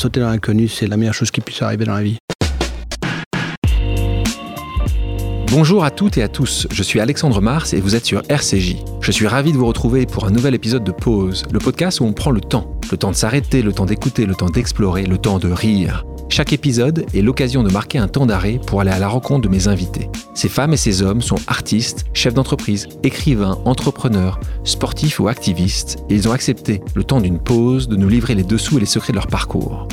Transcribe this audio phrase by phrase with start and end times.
[0.00, 2.16] Sauter dans l'inconnu, c'est la meilleure chose qui puisse arriver dans la vie.
[5.50, 8.76] Bonjour à toutes et à tous, je suis Alexandre Mars et vous êtes sur RCJ.
[9.02, 12.04] Je suis ravi de vous retrouver pour un nouvel épisode de Pause, le podcast où
[12.04, 12.80] on prend le temps.
[12.90, 16.06] Le temps de s'arrêter, le temps d'écouter, le temps d'explorer, le temps de rire.
[16.32, 19.48] Chaque épisode est l'occasion de marquer un temps d'arrêt pour aller à la rencontre de
[19.48, 20.08] mes invités.
[20.32, 26.14] Ces femmes et ces hommes sont artistes, chefs d'entreprise, écrivains, entrepreneurs, sportifs ou activistes, et
[26.14, 29.12] ils ont accepté, le temps d'une pause, de nous livrer les dessous et les secrets
[29.12, 29.88] de leur parcours.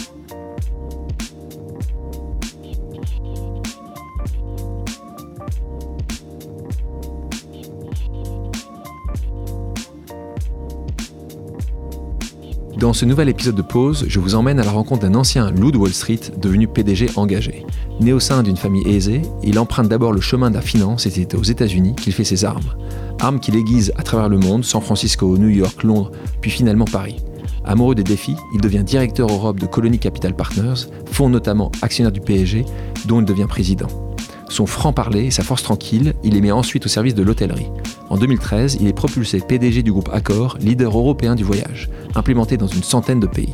[12.80, 15.72] Dans ce nouvel épisode de Pause, je vous emmène à la rencontre d'un ancien loup
[15.72, 17.66] Wall Street devenu PDG engagé.
[18.00, 21.10] Né au sein d'une famille aisée, il emprunte d'abord le chemin de la finance et
[21.10, 22.76] c'est aux États-Unis qu'il fait ses armes.
[23.20, 27.16] Armes qu'il aiguise à travers le monde, San Francisco, New York, Londres, puis finalement Paris.
[27.66, 32.22] Amoureux des défis, il devient directeur Europe de Colony Capital Partners, fonds notamment actionnaire du
[32.22, 32.64] PSG,
[33.08, 33.88] dont il devient président.
[34.50, 37.70] Son franc-parler et sa force tranquille, il les met ensuite au service de l'hôtellerie.
[38.10, 42.68] En 2013, il est propulsé PDG du groupe Accor, leader européen du voyage, implémenté dans
[42.68, 43.54] une centaine de pays.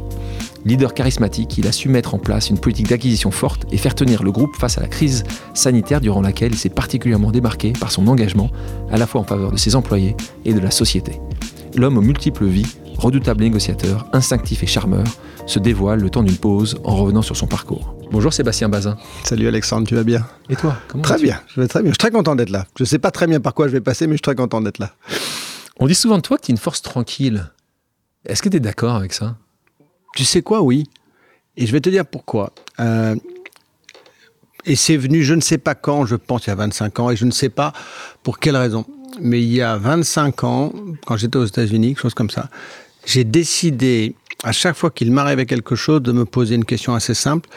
[0.66, 4.24] Leader charismatique, il a su mettre en place une politique d'acquisition forte et faire tenir
[4.24, 8.08] le groupe face à la crise sanitaire durant laquelle il s'est particulièrement démarqué par son
[8.08, 8.50] engagement,
[8.90, 11.20] à la fois en faveur de ses employés et de la société.
[11.76, 15.04] L'homme aux multiples vies, redoutable négociateur, instinctif et charmeur,
[15.46, 17.96] se dévoile le temps d'une pause en revenant sur son parcours.
[18.12, 18.96] Bonjour Sébastien Bazin.
[19.24, 20.26] Salut Alexandre, tu vas bien?
[20.50, 21.90] Et toi comment Très bien, je vais très bien.
[21.90, 22.66] Je suis très content d'être là.
[22.78, 24.36] Je ne sais pas très bien par quoi je vais passer, mais je suis très
[24.36, 24.92] content d'être là.
[25.80, 27.50] On dit souvent de toi que tu es une force tranquille.
[28.26, 29.38] Est-ce que tu es d'accord avec ça?
[30.16, 30.86] Tu sais quoi, oui.
[31.58, 32.54] Et je vais te dire pourquoi.
[32.80, 33.16] Euh,
[34.66, 37.10] et c'est venu, je ne sais pas quand, je pense il y a 25 ans,
[37.12, 37.74] et je ne sais pas
[38.24, 38.86] pour quelle raison.
[39.20, 40.74] Mais il y a 25 ans,
[41.06, 42.50] quand j'étais aux États-Unis, quelque chose comme ça,
[43.06, 47.14] j'ai décidé, à chaque fois qu'il m'arrivait quelque chose, de me poser une question assez
[47.14, 47.50] simple.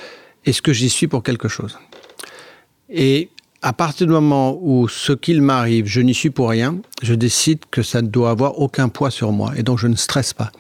[0.44, 1.78] Est-ce que j'y suis pour quelque chose?
[2.88, 3.30] Et
[3.66, 7.58] à partir du moment où ce qu'il m'arrive, je n'y suis pour rien, je décide
[7.72, 9.54] que ça ne doit avoir aucun poids sur moi.
[9.56, 10.52] Et donc je ne stresse pas.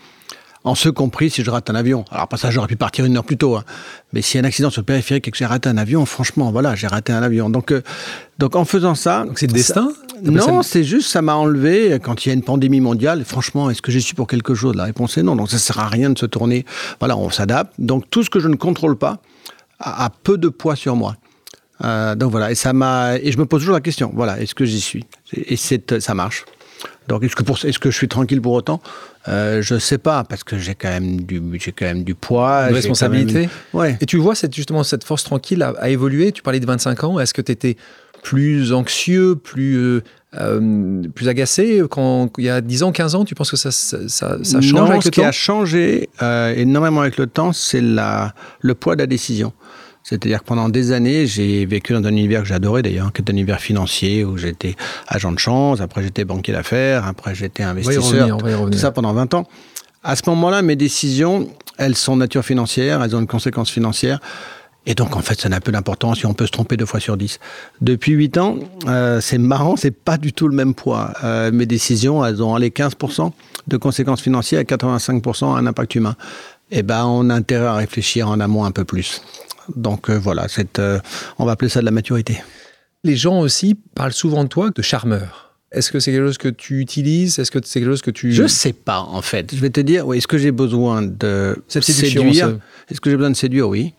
[0.64, 2.04] En ce compris, si je rate un avion.
[2.10, 3.54] Alors, pas ça, j'aurais pu partir une heure plus tôt.
[3.54, 3.62] hein.
[4.12, 6.04] Mais s'il y a un accident sur le périphérique et que j'ai raté un avion,
[6.04, 7.48] franchement, voilà, j'ai raté un avion.
[7.48, 7.82] Donc, euh,
[8.40, 9.22] donc en faisant ça.
[9.24, 9.92] Donc c'est le destin
[10.24, 13.24] Non, c'est juste, ça m'a enlevé quand il y a une pandémie mondiale.
[13.24, 14.74] Franchement, est-ce que j'y suis pour quelque chose?
[14.74, 15.36] La réponse est non.
[15.36, 16.64] Donc ça sert à rien de se tourner.
[16.98, 17.72] Voilà, on s'adapte.
[17.78, 19.20] Donc tout ce que je ne contrôle pas
[19.78, 21.14] a, a peu de poids sur moi.
[21.84, 24.10] Euh, donc voilà, et ça m'a et je me pose toujours la question.
[24.14, 25.04] Voilà, est-ce que j'y suis?
[25.34, 26.44] Et c'est ça marche.
[27.08, 28.80] Donc est-ce que pour est-ce que je suis tranquille pour autant?
[29.28, 32.68] Euh, Je sais pas parce que j'ai quand même du j'ai quand même du poids,
[32.68, 33.98] Une responsabilité quand même- Ouais.
[34.00, 36.32] Et tu vois cette, justement cette force tranquille a, a évolué?
[36.32, 37.20] Tu parlais de 25 ans.
[37.20, 37.76] Est-ce que tu étais
[38.22, 40.02] plus anxieux, plus, euh,
[40.40, 43.24] euh, plus agacé quand il y a 10 ans, 15 ans?
[43.24, 45.26] Tu penses que ça, ça, ça, ça change non, avec ce le qui temps?
[45.28, 46.08] a changé
[46.56, 49.52] énormément avec le temps, c'est la, le poids de la décision.
[50.08, 53.28] C'est-à-dire que pendant des années, j'ai vécu dans un univers que j'adorais d'ailleurs, qui est
[53.28, 54.76] un univers financier, où j'étais
[55.08, 58.36] agent de change, après j'étais banquier d'affaires, après j'étais On va y investisseur, revenir.
[58.36, 58.78] On va y tout revenir.
[58.78, 59.48] ça pendant 20 ans.
[60.04, 64.20] À ce moment-là, mes décisions, elles sont de nature financière, elles ont une conséquence financière.
[64.88, 67.00] Et donc, en fait, ça n'a peu d'importance si on peut se tromper deux fois
[67.00, 67.40] sur dix.
[67.80, 71.14] Depuis huit ans, euh, c'est marrant, c'est pas du tout le même poids.
[71.24, 73.32] Euh, mes décisions, elles ont les 15%
[73.66, 76.14] de conséquences financières et 85% un impact humain.
[76.70, 79.20] Eh ben, on a intérêt à réfléchir en amont un peu plus.
[79.74, 80.46] Donc euh, voilà,
[80.78, 80.98] euh,
[81.38, 82.40] on va appeler ça de la maturité.
[83.04, 85.54] Les gens aussi parlent souvent de toi de charmeur.
[85.72, 87.38] Est-ce que c'est quelque chose que tu utilises?
[87.38, 88.32] Est-ce que c'est quelque chose que tu...
[88.32, 89.54] Je sais pas, en fait.
[89.54, 92.48] Je vais te dire, oui, est-ce que j'ai besoin de Cette séduire?
[92.48, 93.68] ce- Est-ce que j'ai besoin de séduire?
[93.68, 93.92] Oui.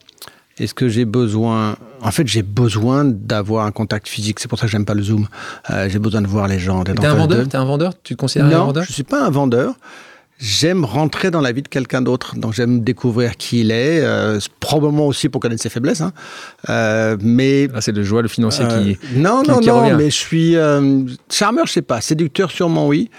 [0.57, 1.75] Est-ce que j'ai besoin...
[2.01, 4.39] En fait, j'ai besoin d'avoir un contact physique.
[4.39, 5.27] C'est pour ça que j'aime pas le Zoom.
[5.69, 6.83] Euh, j'ai besoin de voir les gens.
[6.83, 7.47] T'es un vendeur?
[7.47, 7.93] T'es un vendeur?
[8.01, 8.83] Tu te considères un Non, vendeur?
[8.85, 9.75] je suis pas un vendeur.
[10.39, 12.35] J'aime rentrer dans la vie de quelqu'un d'autre.
[12.35, 14.01] Donc, j'aime découvrir qui il est.
[14.01, 16.01] euh, probablement aussi pour connaître ses faiblesses.
[16.01, 16.13] hein.
[16.69, 18.99] Euh, mais Là, c'est le joie, le financier euh, qui...
[19.15, 19.95] non, qui- non, qui non, revient.
[19.97, 23.09] mais je suis euh, charmeur, je sais pas, séducteur sûrement oui,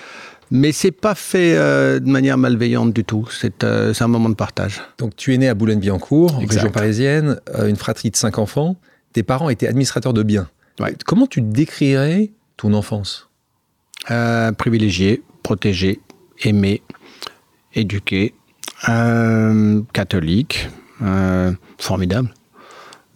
[0.53, 3.27] mais c'est pas fait de manière malveillante du tout.
[3.33, 4.81] C'est un moment de partage.
[4.99, 8.77] Donc, tu es né à Boulogne-Billancourt, en région parisienne, une fratrie de cinq enfants.
[9.13, 10.49] Tes parents étaient administrateurs de biens.
[10.79, 10.95] Ouais.
[11.05, 13.29] Comment tu décrirais ton enfance?
[14.13, 16.01] Euh, privilégié, protégé,
[16.43, 16.83] aimé,
[17.75, 18.35] éduqué,
[18.89, 20.69] euh, catholique,
[21.03, 22.31] euh, formidable.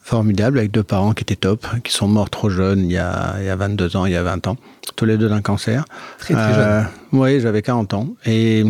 [0.01, 3.37] Formidable, avec deux parents qui étaient top, qui sont morts trop jeunes, il y a,
[3.39, 4.57] il y a 22 ans, il y a 20 ans,
[4.97, 5.85] tous les deux d'un cancer.
[6.19, 6.89] Très, très jeune.
[7.13, 8.09] Oui, j'avais 40 ans.
[8.27, 8.65] Et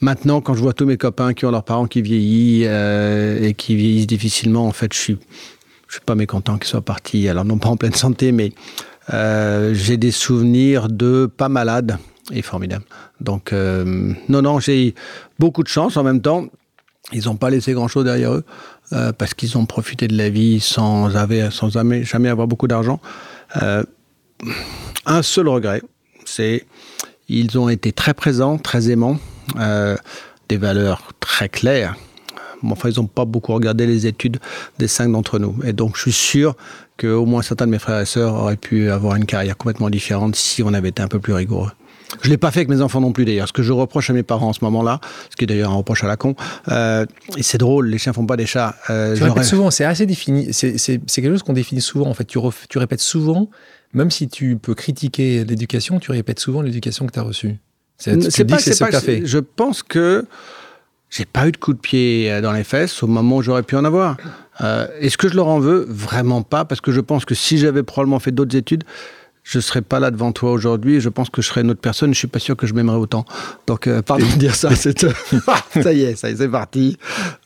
[0.00, 3.54] maintenant, quand je vois tous mes copains qui ont leurs parents qui vieillissent euh, et
[3.54, 5.18] qui vieillissent difficilement, en fait, je suis,
[5.88, 7.26] je suis pas mécontent qu'ils soient partis.
[7.26, 8.52] Alors, non pas en pleine santé, mais
[9.12, 11.98] euh, j'ai des souvenirs de pas malades
[12.32, 12.84] et formidables.
[13.20, 14.94] Donc, euh, non, non, j'ai
[15.38, 16.46] beaucoup de chance en même temps.
[17.12, 18.44] Ils n'ont pas laissé grand-chose derrière eux
[18.92, 23.00] euh, parce qu'ils ont profité de la vie sans, jamais, avoir beaucoup d'argent.
[23.62, 23.82] Euh,
[25.04, 25.82] un seul regret,
[26.24, 26.66] c'est
[27.28, 29.18] ils ont été très présents, très aimants,
[30.48, 31.96] des valeurs très claires.
[32.62, 34.38] enfin, ils n'ont pas beaucoup regardé les études
[34.78, 35.56] des cinq d'entre nous.
[35.64, 36.54] Et donc, je suis sûr
[36.98, 40.36] qu'au moins certains de mes frères et sœurs auraient pu avoir une carrière complètement différente
[40.36, 41.70] si on avait été un peu plus rigoureux.
[42.22, 43.48] Je ne l'ai pas fait avec mes enfants non plus d'ailleurs.
[43.48, 45.76] Ce que je reproche à mes parents en ce moment-là, ce qui est d'ailleurs un
[45.76, 46.34] reproche à la con,
[46.68, 47.06] euh,
[47.36, 48.76] et c'est drôle, les chiens font pas des chats.
[48.90, 52.06] Euh, tu répètes souvent, c'est assez défini, c'est quelque chose qu'on définit souvent.
[52.06, 53.50] En fait, tu, tu répètes souvent,
[53.92, 57.56] même si tu peux critiquer l'éducation, tu répètes souvent l'éducation que tu as reçue.
[57.96, 59.22] C'est pas, c'est ce que fait.
[59.24, 60.26] Je pense que
[61.10, 63.62] j'ai pas eu de coup de pied euh, dans les fesses au moment où j'aurais
[63.62, 64.16] pu en avoir.
[64.60, 67.58] Euh, Est-ce que je leur en veux Vraiment pas, parce que je pense que si
[67.58, 68.84] j'avais probablement fait d'autres études,
[69.44, 71.00] je ne serais pas là devant toi aujourd'hui.
[71.00, 72.12] Je pense que je serais une autre personne.
[72.14, 73.26] Je suis pas sûr que je m'aimerais autant.
[73.66, 74.70] Donc, euh, pardon de dire ça.
[74.74, 76.96] ça y est, ça y est, c'est parti.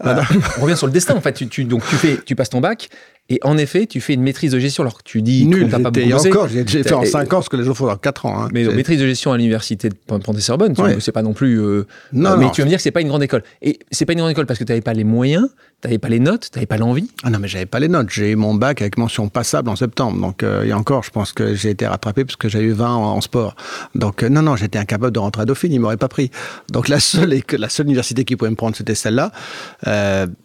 [0.06, 0.22] Euh,
[0.58, 1.16] on revient sur le destin.
[1.16, 2.88] En fait, tu, tu, donc tu fais, tu passes ton bac.
[3.30, 5.78] Et en effet, tu fais une maîtrise de gestion alors que tu dis Nul, t'as
[5.80, 8.24] pas beaucoup encore, j'ai fait en 5 ans ce que les gens font en 4
[8.24, 8.44] ans.
[8.44, 8.48] Hein.
[8.52, 11.60] Mais maîtrise de gestion à l'université de Pont-Sorbonne, c'est pas non plus.
[11.60, 13.42] Euh, non, mais tu vas me dire que c'est pas une grande école.
[13.60, 15.48] Et c'est pas une grande école parce que tu n'avais pas les moyens,
[15.86, 17.10] tu pas les notes, tu n'avais pas l'envie.
[17.22, 18.08] Ah non, mais j'avais pas les notes.
[18.10, 20.18] J'ai eu mon bac avec mention passable en septembre.
[20.18, 22.94] Donc, euh, et encore, je pense que j'ai été rattrapé parce que j'ai eu 20
[22.94, 23.56] en, sport.
[23.94, 26.30] Donc, euh, non, non, j'étais incapable de rentrer à Dauphine, ils m'auraient pas pris.
[26.72, 29.32] Donc, la seule, la seule université qui pouvait me prendre, c'était celle-là.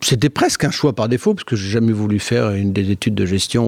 [0.02, 3.16] c'était presque un choix par défaut parce que j'ai jamais voulu faire une des études
[3.16, 3.64] de gestion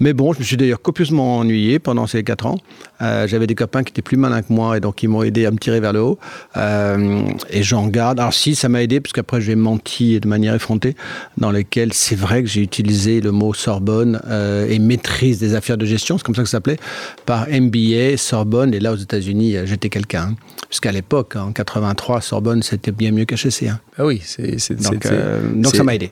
[0.00, 2.58] mais bon, je me suis d'ailleurs copieusement ennuyé pendant ces quatre ans.
[3.02, 5.46] Euh, j'avais des copains qui étaient plus malins que moi et donc ils m'ont aidé
[5.46, 6.18] à me tirer vers le haut.
[6.56, 8.20] Euh, et j'en garde.
[8.20, 10.96] Alors si, ça m'a aidé parce qu'après j'ai menti de manière effrontée
[11.36, 15.76] dans lesquelles c'est vrai que j'ai utilisé le mot Sorbonne euh, et maîtrise des affaires
[15.76, 16.78] de gestion, c'est comme ça que ça s'appelait,
[17.26, 18.74] par MBA, Sorbonne.
[18.74, 20.16] Et là aux États-Unis, j'étais quelqu'un.
[20.16, 20.34] Hein.
[20.68, 23.64] Puisqu'à l'époque, en 83, Sorbonne, c'était bien mieux qu'HEC.
[23.68, 23.80] Hein.
[23.98, 25.06] Ah oui, c'est, donc,
[25.54, 26.10] donc ça m'a aidé.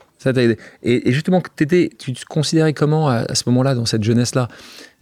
[0.83, 4.47] Et, justement, tu te considérais comment à, ce moment-là, dans cette jeunesse-là?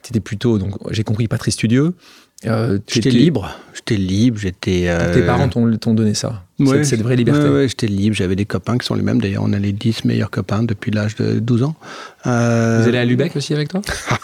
[0.02, 1.94] Tu étais plutôt, donc j'ai compris, pas très studieux.
[2.46, 4.90] Euh, j'étais libre, j'étais libre, j'étais.
[5.14, 7.68] Tes parents t'ont donné ça ouais, cette, vraie liberté.
[7.68, 8.16] J'étais libre.
[8.16, 9.22] J'avais des copains qui sont les mêmes.
[9.22, 11.76] D'ailleurs, on a les 10 meilleurs copains depuis l'âge de 12 ans.
[12.26, 12.82] Euh...
[12.82, 13.82] Vous allez à Lubeck aussi avec toi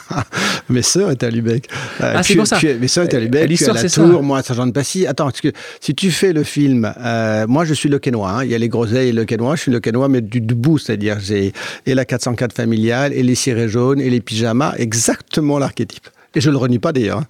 [0.70, 1.68] Mes sœurs étaient à Lubeck.
[2.02, 2.60] Euh, ah, c'est pour ça.
[2.62, 3.50] mes sœurs étaient à Lubeck.
[3.50, 4.04] L'histoire, c'est ça.
[4.04, 5.08] Moi, à Saint-Jean-de-Passy.
[5.08, 8.32] Attends, parce que si tu fais le film, euh, moi, je suis le Quénois.
[8.32, 8.44] Hein.
[8.44, 9.56] Il y a les groseilles et le Quénois.
[9.56, 10.78] Je suis le Quénois, mais du debout.
[10.78, 11.54] C'est-à-dire, j'ai
[11.86, 14.76] et la 404 familiale, et les cirés jaunes, et les pyjamas.
[14.78, 16.08] Exactement l'archétype.
[16.36, 17.20] Et je le renie pas d'ailleurs.
[17.20, 17.28] Hein.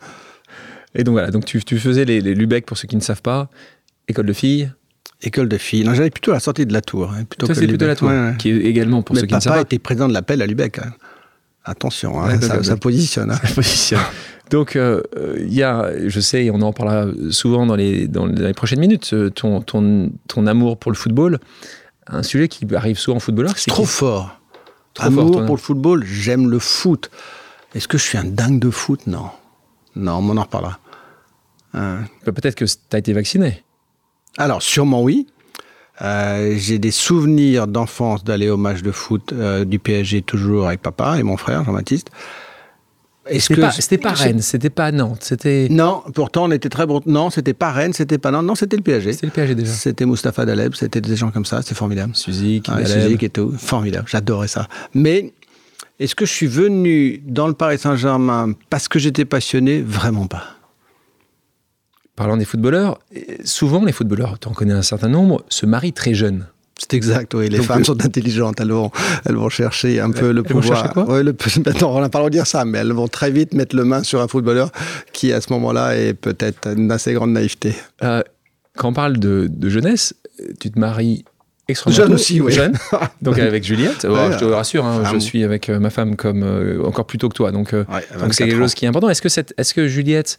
[0.95, 3.21] Et donc voilà, donc tu, tu faisais les, les Lubeck, pour ceux qui ne savent
[3.21, 3.49] pas,
[4.07, 4.71] école de filles
[5.21, 5.83] École de filles.
[5.83, 7.11] Non, j'allais plutôt à la sortie de la Tour.
[7.11, 9.55] Hein, plutôt ça, c'est plutôt la Tour, qui est également, pour ceux qui ne savent
[9.55, 9.61] pas...
[9.61, 10.79] était président de l'appel à Lubeck.
[10.79, 10.93] Hein.
[11.65, 13.29] Attention, hein, ça, positionne.
[13.33, 13.99] Ça positionne.
[14.49, 15.01] Donc, il euh,
[15.41, 19.13] y a, je sais, et on en parlera souvent dans les, dans les prochaines minutes,
[19.35, 21.39] ton, ton, ton amour pour le football,
[22.07, 23.51] un sujet qui arrive souvent en footballeur.
[23.57, 24.39] C'est trop fort.
[24.93, 27.11] Trop amour pour le football, j'aime le foot.
[27.75, 29.05] Est-ce que je suis un dingue de foot?
[29.05, 29.29] Non.
[29.95, 30.79] Non, on en reparlera.
[31.73, 31.99] Hein.
[32.25, 33.63] Bah, peut-être que tu as été vacciné.
[34.37, 35.27] Alors, sûrement oui.
[36.01, 40.81] Euh, j'ai des souvenirs d'enfance d'aller au match de foot euh, du PSG toujours avec
[40.81, 42.09] papa et mon frère Jean-Baptiste.
[43.37, 45.67] C'était pas, c'était pas Rennes, c'était pas Nantes, c'était.
[45.69, 47.01] Non, pourtant on était très bon.
[47.05, 49.13] Non, c'était pas Rennes, c'était pas Nantes, non, c'était le PSG.
[49.13, 49.71] C'était le PSG déjà.
[49.71, 52.15] C'était Mustapha Daleb, c'était des gens comme ça, c'était formidable.
[52.15, 54.67] Suzy, ah, et tout, formidable, j'adorais ça.
[54.95, 55.33] Mais
[55.99, 59.81] est-ce que je suis venu dans le Paris Saint-Germain parce que j'étais passionné?
[59.81, 60.43] Vraiment pas.
[62.15, 62.99] Parlant des footballeurs,
[63.43, 66.47] souvent les footballeurs, tu en connais un certain nombre, se marient très jeunes.
[66.77, 67.49] C'est exact, oui.
[67.49, 68.89] Les femmes euh, sont intelligentes, elles vont,
[69.25, 70.63] elles vont chercher un peu le pouvoir.
[70.63, 71.21] Vont chercher quoi?
[71.21, 71.35] Le,
[71.85, 73.83] on n'a pas le droit de dire ça, mais elles vont très vite mettre le
[73.83, 74.71] main sur un footballeur
[75.11, 77.75] qui, à ce moment-là, est peut-être d'une assez grande naïveté.
[78.03, 78.23] Euh,
[78.77, 80.15] quand on parle de, de, jeunesse,
[80.61, 81.25] tu te maries
[81.87, 82.51] Jeune aussi, oui.
[82.51, 82.73] Jeune.
[83.21, 86.83] Donc avec Juliette, je te rassure, hein, je suis avec euh, ma femme comme euh,
[86.83, 87.51] encore plus tôt que toi.
[87.51, 87.85] Donc euh,
[88.19, 89.09] donc c'est quelque chose qui est important.
[89.09, 89.53] Est-ce que, cette,
[89.87, 90.37] Juliette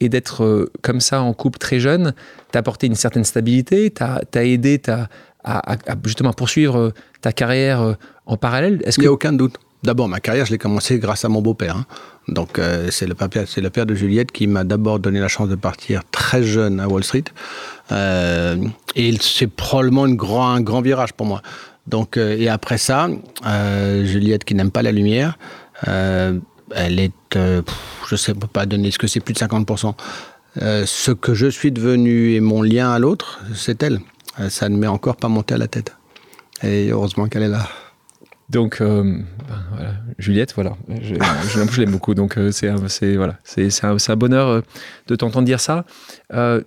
[0.00, 2.14] et d'être comme ça en couple très jeune?
[2.52, 5.08] T'a apporté une certaine stabilité, t'a aidé à,
[5.44, 7.96] à, justement poursuivre ta carrière
[8.26, 8.82] en parallèle?
[8.96, 9.56] Il n'y a aucun doute.
[9.82, 11.76] D'abord, ma carrière, je l'ai commencé grâce à mon beau-père.
[11.76, 11.86] Hein.
[12.28, 16.02] Donc, c'est le, le, père de Juliette qui m'a d'abord donné la chance de partir
[16.10, 17.24] très jeune à Wall Street.
[17.92, 18.56] Euh,
[18.94, 21.42] et c'est probablement une grand, un grand virage pour moi.
[21.86, 23.08] Donc, euh, et après ça,
[23.46, 25.38] euh, Juliette qui n'aime pas la lumière,
[25.84, 27.62] elle est, je
[28.10, 29.94] ne sais pas donner ce que c'est plus de 50%.
[30.56, 34.00] ce que je suis devenu et mon lien à l'autre, c'est elle.
[34.48, 35.94] ça ne m'est encore pas monté à la tête.
[36.62, 37.68] Et heureusement qu'elle est là.
[38.50, 39.24] Donc, ben,
[39.70, 39.92] voilà.
[40.18, 42.14] Juliette, voilà, je, je, l'aime beaucoup.
[42.14, 42.70] Donc, c'est
[43.16, 44.62] voilà, c'est un, un, bonheur
[45.08, 45.84] de t'entendre dire ça.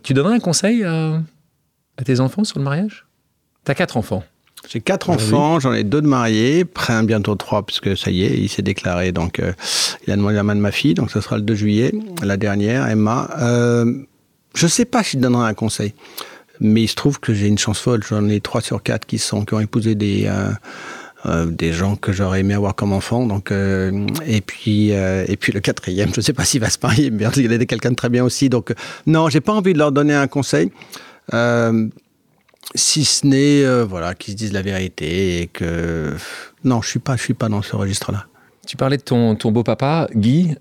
[0.03, 1.21] tu donnerais un conseil à,
[1.97, 3.05] à tes enfants sur le mariage?
[3.65, 4.23] Tu as quatre enfants.
[4.67, 8.37] J'ai quatre enfants, j'en ai deux de mariés, près bientôt trois, puisque ça y est,
[8.37, 9.11] il s'est déclaré.
[9.11, 9.53] Donc, euh,
[10.05, 12.37] il a demandé la main de ma fille, donc ce sera le 2 juillet, la
[12.37, 13.29] dernière, Emma.
[13.39, 14.03] Euh,
[14.53, 15.93] je ne sais pas si je donnerai un conseil,
[16.59, 18.03] mais il se trouve que j'ai une chance folle.
[18.07, 20.29] J'en ai trois sur quatre qui, sont, qui ont épousé des,
[21.25, 23.25] euh, euh, des gens que j'aurais aimé avoir comme enfant.
[23.25, 26.69] Donc, euh, et, puis, euh, et puis le quatrième, je ne sais pas s'il va
[26.69, 28.49] se marier, mais il est quelqu'un de très bien aussi.
[28.49, 28.73] Donc,
[29.05, 30.71] non, j'ai pas envie de leur donner un conseil.
[32.75, 36.13] si ce n'est voilà qu'ils se disent la vérité et que
[36.63, 38.25] non je suis pas je suis pas dans ce registre là
[38.67, 40.53] tu parlais de ton, ton beau-papa, Guy,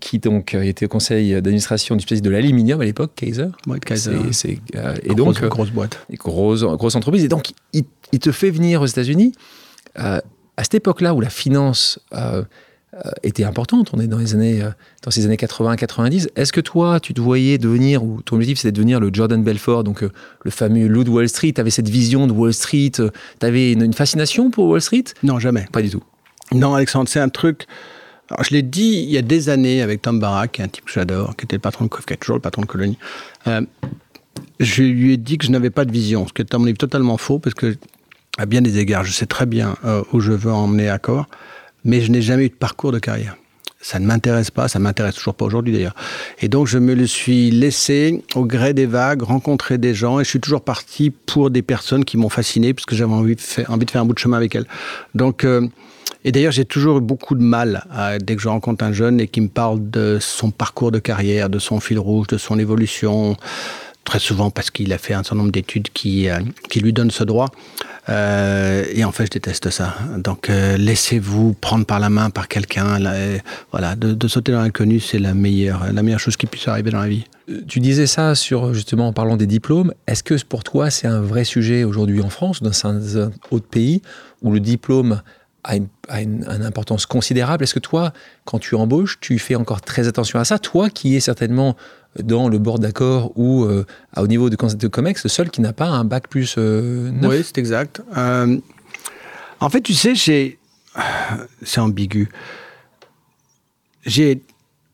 [0.00, 3.46] qui donc était au conseil d'administration du spécialiste de l'aluminium à l'époque, Kaiser.
[3.66, 4.18] Oui, Kaiser.
[4.32, 4.58] C'est,
[5.02, 5.98] et donc, grosse boîte.
[6.12, 7.24] Grosse, grosse entreprise.
[7.24, 9.32] Et donc, il, il te fait venir aux États-Unis.
[9.98, 10.20] Euh,
[10.56, 12.42] à cette époque-là où la finance euh,
[12.94, 14.60] euh, était importante, on est dans les années,
[15.02, 18.72] dans ces années 80-90, est-ce que toi, tu te voyais devenir, ou ton objectif c'était
[18.72, 21.88] de devenir le Jordan Belfort, donc le fameux loup de Wall Street, tu avais cette
[21.88, 25.04] vision de Wall Street, tu avais une, fascination pour Wall Street?
[25.22, 25.66] Non, jamais.
[25.70, 26.02] Pas du tout.
[26.52, 27.66] Non, Alexandre, c'est un truc...
[28.30, 30.68] Alors, je l'ai dit il y a des années avec Tom Barak, qui est un
[30.68, 32.98] type que j'adore, qui était le patron de qui est toujours le patron de Colonie.
[34.60, 36.64] je lui ai dit que je n'avais pas de vision, ce qui est à mon
[36.64, 37.76] avis totalement faux, parce que
[38.38, 41.26] à bien des égards, je sais très bien euh, où je veux emmener Accor,
[41.84, 43.36] mais je n'ai jamais eu de parcours de carrière.
[43.80, 45.94] Ça ne m'intéresse pas, ça m'intéresse toujours pas aujourd'hui d'ailleurs.
[46.40, 50.24] Et donc je me le suis laissé au gré des vagues, rencontrer des gens, et
[50.24, 53.40] je suis toujours parti pour des personnes qui m'ont fasciné, parce que j'avais envie, de
[53.40, 54.66] faire, un bout de chemin avec elles.
[55.14, 55.66] Donc, euh,
[56.24, 59.20] et d'ailleurs j'ai toujours eu beaucoup de mal à, dès que je rencontre un jeune
[59.20, 62.58] et qui me parle de son parcours de carrière, de son fil rouge, de son
[62.58, 63.36] évolution,
[64.08, 67.10] très souvent parce qu'il a fait un certain nombre d'études qui, euh, qui lui donnent
[67.10, 67.50] ce droit.
[68.08, 69.96] Euh, et en fait, je déteste ça.
[70.16, 72.98] Donc, euh, laissez-vous prendre par la main par quelqu'un.
[73.70, 77.00] Voilà, de, sauter dans l'inconnu, c'est la meilleure, la meilleure chose qui puisse arriver dans
[77.00, 77.26] la vie.
[77.66, 79.92] Tu disais ça sur justement en parlant des diplômes.
[80.06, 84.00] Est-ce que pour toi, c'est un vrai sujet aujourd'hui en France, dans un autre pays,
[84.40, 85.20] où le diplôme
[85.64, 87.64] a une, une, importance considérable?
[87.64, 88.14] Est-ce que toi,
[88.46, 90.58] quand tu embauches, tu fais encore très attention à ça?
[90.58, 91.76] Toi, qui es certainement
[92.16, 93.84] dans le bord d'accord ou euh,
[94.16, 97.42] au niveau de, de COMEX, le seul qui n'a pas un bac plus euh, Oui,
[97.44, 98.02] c'est exact.
[98.16, 98.58] Euh,
[99.60, 100.58] en fait, tu sais, j'ai...
[101.62, 102.28] C'est ambigu.
[104.04, 104.40] J'ai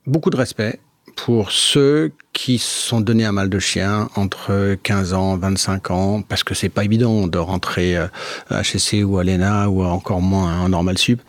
[0.07, 0.81] beaucoup de respect
[1.17, 6.43] pour ceux qui sont donnés un mal de chien entre 15 ans, 25 ans, parce
[6.43, 8.11] que c'est pas évident de rentrer à
[8.51, 11.21] HSC ou à l'ENA ou encore moins en normal sup.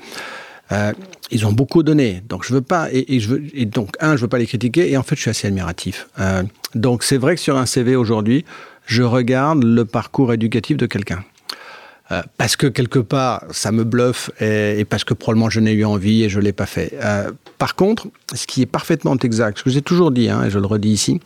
[0.72, 0.94] Euh,
[1.32, 4.28] ils ont beaucoup donné, donc je veux pas et, je veux donc un, je veux
[4.28, 6.08] pas les critiquer et en fait je suis assez admiratif.
[6.20, 6.44] Euh,
[6.74, 8.46] donc c'est vrai que sur un CV aujourd'hui,
[8.86, 11.24] je regarde le parcours éducatif de quelqu'un.
[12.12, 15.86] Euh, parce que quelque part, ça me bluffe et, parce que probablement je n'ai eu
[15.86, 16.94] envie et je ne l'ai pas fait.
[17.58, 20.60] Par contre, ce qui est parfaitement exact, ce que j'ai toujours dit, hein, et je
[20.60, 21.20] le redis ici,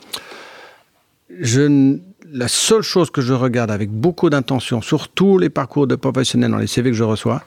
[2.32, 6.52] la seule chose que je regarde avec beaucoup d'intention sur tous les parcours de professionnels
[6.52, 7.42] dans les CV que je reçois,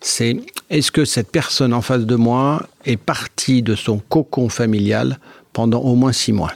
[0.00, 0.36] c'est
[0.70, 5.18] est-ce que cette personne en face de moi est partie de son cocon familial
[5.52, 6.52] pendant au moins six mois?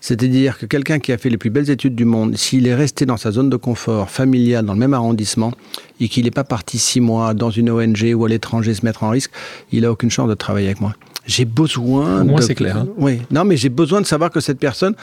[0.00, 3.06] C'est-à-dire que quelqu'un qui a fait les plus belles études du monde, s'il est resté
[3.06, 5.52] dans sa zone de confort familiale, dans le même arrondissement,
[5.98, 9.02] et qu'il n'est pas parti six mois dans une ONG ou à l'étranger se mettre
[9.02, 9.30] en risque,
[9.72, 10.94] il n'a aucune chance de travailler avec moi.
[11.26, 12.22] J'ai besoin.
[12.24, 12.76] Moi, c'est clair.
[12.76, 12.88] Hein.
[12.98, 13.22] Oui.
[13.30, 14.94] Non, mais j'ai besoin de savoir que cette personne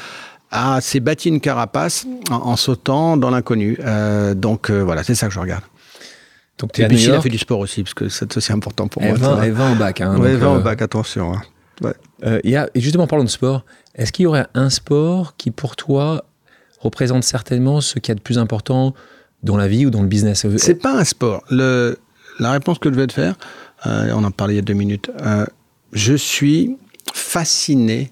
[0.52, 3.80] a s'est bâti une carapace en, sautant dans l'inconnu.
[3.84, 5.64] Euh, donc euh, voilà, c'est ça que je regarde.
[6.62, 9.18] Donc, puis il a fait du sport aussi, parce que c'est aussi important pour moi.
[9.46, 10.00] et 20 au bac.
[10.00, 11.34] Hein, ouais, 20 au euh, bac, attention.
[11.34, 11.42] Hein.
[11.82, 11.94] Ouais.
[12.24, 13.66] Euh, y a, et justement, parlons de sport.
[13.96, 16.24] Est-ce qu'il y aurait un sport qui, pour toi,
[16.80, 18.94] représente certainement ce qu'il y a de plus important
[19.42, 20.46] dans la vie ou dans le business?
[20.58, 21.44] C'est pas un sport.
[21.50, 21.98] Le,
[22.40, 23.36] la réponse que je vais te faire,
[23.88, 25.46] euh, on en parlait il y a deux minutes, euh,
[25.94, 26.78] je suis
[27.14, 28.12] fasciné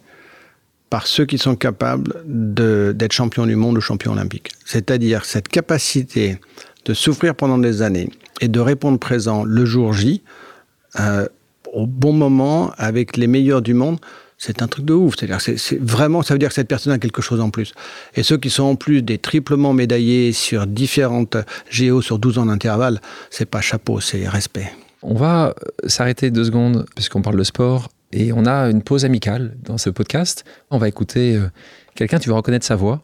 [0.90, 4.52] par ceux qui sont capables d'être champions du monde ou champions olympiques.
[4.66, 6.40] C'est-à-dire cette capacité
[6.86, 10.24] de souffrir pendant des années et de répondre présent le jour J,
[11.00, 11.28] euh,
[11.74, 14.00] au bon moment, avec les meilleurs du monde,
[14.38, 15.16] c'est un truc de ouf.
[15.18, 17.74] C'est-à-dire, c'est vraiment, ça veut dire que cette personne a quelque chose en plus.
[18.16, 21.38] Et ceux qui sont en plus des triplement médaillés sur différentes
[21.70, 24.72] géos sur 12 ans d'intervalle, c'est pas chapeau, c'est respect.
[25.02, 25.54] On va
[25.86, 29.90] s'arrêter deux secondes, puisqu'on parle de sport, et on a une pause amicale dans ce
[29.90, 30.46] podcast.
[30.72, 31.50] On va écouter euh,
[31.96, 33.02] quelqu'un, tu vas reconnaître sa voix,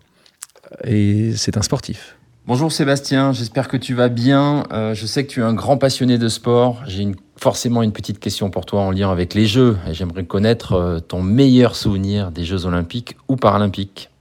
[0.83, 2.17] et c'est un sportif.
[2.47, 4.65] Bonjour Sébastien, j'espère que tu vas bien.
[4.71, 6.83] Euh, je sais que tu es un grand passionné de sport.
[6.85, 9.77] J'ai forcément une petite question pour toi en lien avec les Jeux.
[9.89, 14.11] Et j'aimerais connaître euh, ton meilleur souvenir des Jeux olympiques ou paralympiques.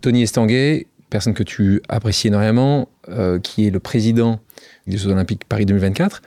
[0.00, 4.38] Tony Estanguet, personne que tu apprécies énormément, euh, qui est le président
[4.86, 6.22] des Jeux olympiques Paris 2024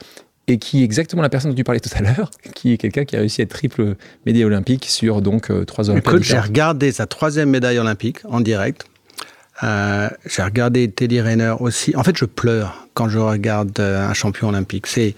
[0.48, 3.06] et qui est exactement la personne dont tu parlais tout à l'heure, qui est quelqu'un
[3.06, 3.96] qui a réussi à être triple
[4.26, 6.16] médaille olympique sur donc trois Olympiades.
[6.16, 8.84] Écoute, j'ai regardé sa troisième médaille olympique en direct
[9.62, 11.96] Euh, j'ai regardé Teddy Rayner aussi.
[11.96, 14.86] En fait, je pleure quand je regarde euh, un champion olympique.
[14.86, 15.14] C'est,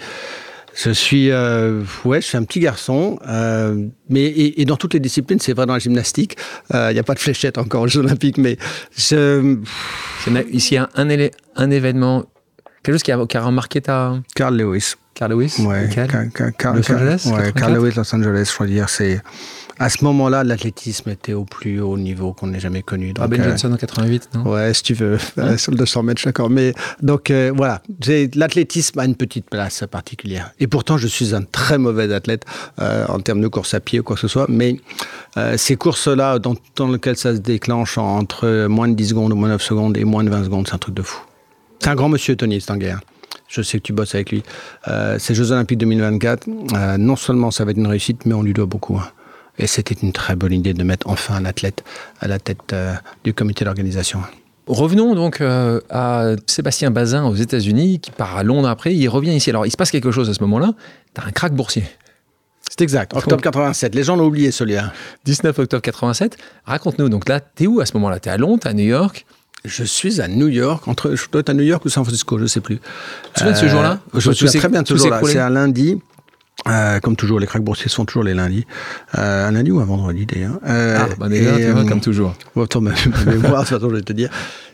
[0.77, 4.95] je suis, euh, ouais, je suis un petit garçon, euh, mais et, et dans toutes
[4.95, 6.37] les disciplines, c'est vrai dans la gymnastique.
[6.73, 8.59] Il n'y a pas de fléchette encore aux Jeux Olympiques, mais
[8.97, 9.57] je,
[10.53, 12.25] Ici, un, un, événement,
[12.83, 14.19] quelque chose qui a, qui a remarqué ta.
[14.37, 14.95] Carl Lewis.
[15.15, 17.55] Carl Lewis Ouais, Car- Car- Car- Los Angeles, ouais, 84?
[17.55, 19.21] Carl Lewis, Los Angeles, je veux dire, c'est
[19.79, 23.13] à ce moment-là, l'athlétisme était au plus haut niveau qu'on n'ait jamais connu.
[23.19, 24.51] Ah, Donc, Ben euh, Johnson en 88, non?
[24.51, 26.51] Ouais, si tu veux, euh, sur le 200 mètres, d'accord.
[26.51, 27.83] Mais donc euh, voilà,
[28.35, 30.51] l'athlétisme a une petite place particulière.
[30.61, 32.45] Et pourtant, je suis un très mauvais athlète
[32.81, 34.47] euh, en termes de course à pied ou quoi que ce soit.
[34.49, 34.81] Mais
[35.37, 39.37] euh, ces courses-là, dans, dans lesquelles ça se déclenche entre moins de 10 secondes ou
[39.37, 41.21] moins de 9 secondes et moins de 20 secondes, c'est un truc de fou.
[41.81, 42.97] C'est un grand monsieur, Tony Stanguer.
[43.49, 44.43] Je sais que tu bosses avec lui.
[44.89, 48.43] Euh, ces Jeux Olympiques 2024, euh, non seulement ça va être une réussite, mais on
[48.43, 48.97] lui doit beaucoup.
[48.99, 49.09] hein.
[49.59, 51.83] Et c'était une très bonne idée de mettre enfin un athlète
[52.21, 54.21] à la tête euh, du comité d'organisation.
[54.67, 58.95] Revenons donc euh, à Sébastien Bazin aux États-Unis, qui part à Londres après.
[58.95, 59.51] Il revient ici.
[59.51, 60.73] Alors, il se passe quelque chose à ce moment-là.
[61.15, 61.85] Tu as un crack boursier.
[62.69, 63.95] C'est exact, octobre 87.
[63.95, 64.93] Les gens l'ont oublié celui-là.
[65.25, 66.37] 19 octobre 87.
[66.67, 67.09] Raconte-nous.
[67.09, 68.21] Donc là, t'es où à ce moment-là?
[68.21, 69.25] T'es à Londres, t'es à New York?
[69.65, 72.37] Je suis à New York, entre, je dois être à New York ou San Francisco,
[72.39, 72.77] je ne sais plus.
[72.79, 73.99] Tu te souviens de ce Euh, jour-là?
[74.15, 75.21] Je me souviens très bien de ce jour-là.
[75.25, 75.99] C'est un lundi.
[76.67, 78.67] Euh, comme toujours, les cracks boursiers sont toujours les lundis.
[79.17, 80.59] Euh, un lundi ou un vendredi d'ailleurs.
[80.67, 82.35] Euh, Ah, bah déjà, et, vois, euh, comme toujours.
[82.57, 84.29] Bon, attends, ma ma mémoire, de toute façon, je vais te dire.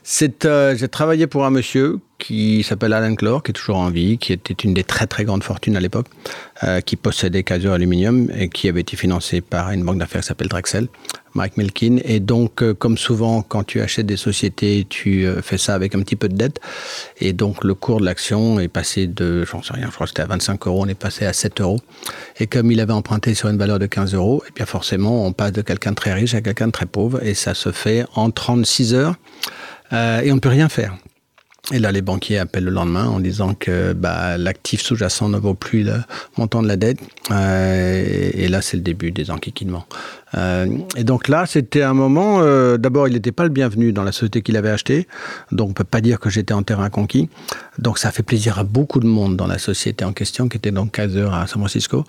[0.06, 3.90] C'est, euh, j'ai travaillé pour un monsieur qui s'appelle Alan Clore, qui est toujours en
[3.90, 6.06] vie, qui était une des très très grandes fortunes à l'époque,
[6.62, 10.28] euh, qui possédait Casio Aluminium et qui avait été financé par une banque d'affaires qui
[10.28, 10.88] s'appelle Drexel,
[11.34, 11.98] Mike Melkin.
[12.04, 15.94] Et donc, euh, comme souvent, quand tu achètes des sociétés, tu euh, fais ça avec
[15.94, 16.60] un petit peu de dette.
[17.18, 20.10] Et donc, le cours de l'action est passé de, j'en sais rien, je crois que
[20.10, 21.80] c'était à 25 euros, on est passé à 7 euros.
[22.38, 25.32] Et comme il avait emprunté sur une valeur de 15 euros, et bien forcément, on
[25.32, 28.06] passe de quelqu'un de très riche à quelqu'un de très pauvre, et ça se fait
[28.14, 29.16] en 36 heures,
[29.92, 30.96] euh, et on ne peut rien faire.
[31.72, 35.54] Et là, les banquiers appellent le lendemain en disant que bah, l'actif sous-jacent ne vaut
[35.54, 35.94] plus le
[36.36, 36.98] montant de la dette.
[37.30, 39.86] Euh, et, là, c'est le début des enquiquinements.
[40.34, 42.40] Euh, et donc là, c'était un moment.
[42.76, 45.08] D'abord, il n'était pas le bienvenu dans la société qu'il avait achetée.
[45.52, 47.30] Donc, on peut pas dire que j'étais en terrain conquis.
[47.78, 50.58] Donc, ça a fait plaisir à beaucoup de monde dans la société en question, qui
[50.58, 52.04] était donc Kaiser à San Francisco.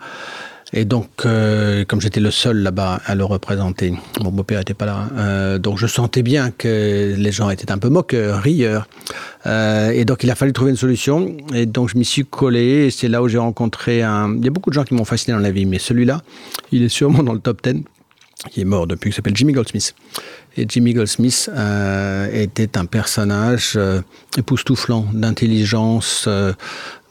[0.77, 4.85] Et donc, euh, comme j'étais le seul là-bas à le représenter, mon beau-père n'était pas
[4.85, 8.85] là, hein, euh, donc je sentais bien que les gens étaient un peu moqueurs, rieurs.
[9.45, 11.37] Euh, et donc, il a fallu trouver une solution.
[11.53, 12.87] Et donc, je m'y suis collé.
[12.87, 14.35] Et c'est là où j'ai rencontré un.
[14.35, 16.21] Il y a beaucoup de gens qui m'ont fasciné dans la vie, mais celui-là,
[16.73, 17.83] il est sûrement dans le top 10
[18.51, 19.95] qui est mort depuis, qui s'appelle Jimmy Goldsmith.
[20.57, 21.49] Et Jimmy Goldsmith
[22.33, 23.79] était un personnage
[24.37, 26.27] époustouflant d'intelligence,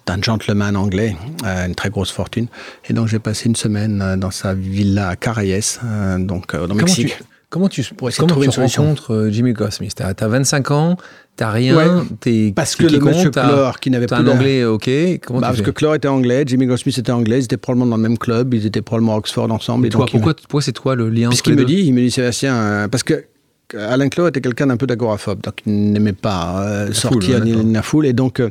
[0.07, 2.47] d'un gentleman anglais, euh, une très grosse fortune.
[2.89, 6.67] Et donc j'ai passé une semaine euh, dans sa villa à Carayes, euh, donc dans
[6.67, 7.17] le Mexique.
[7.17, 8.83] tu, comment tu, Pour essayer de comment trouver tu une solution.
[8.83, 10.97] rencontres Jimmy Goldsmith T'as as 25 ans,
[11.37, 12.05] t'as rien, Ouais.
[12.21, 14.91] t'es Parce que le monsieur Clore, qui n'avait plus un anglais, ok.
[15.25, 17.97] Comment Bah, parce que Clore était anglais, Jimmy Goldsmith était anglais, ils étaient probablement dans
[17.97, 19.87] le même club, ils étaient probablement à Oxford ensemble.
[19.87, 21.95] Et et toi, donc, il pourquoi, c'est toi le lien Puisqu'il les me dit, il
[21.95, 23.25] me dit Sébastien, euh, parce que
[23.73, 27.83] Alain Clore était quelqu'un d'un peu d'agoraphobe, donc il n'aimait pas euh, sortir ni la
[27.83, 28.51] foule, et donc euh,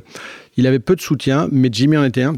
[0.58, 2.34] il avait peu de soutien, mais Jimmy en était un.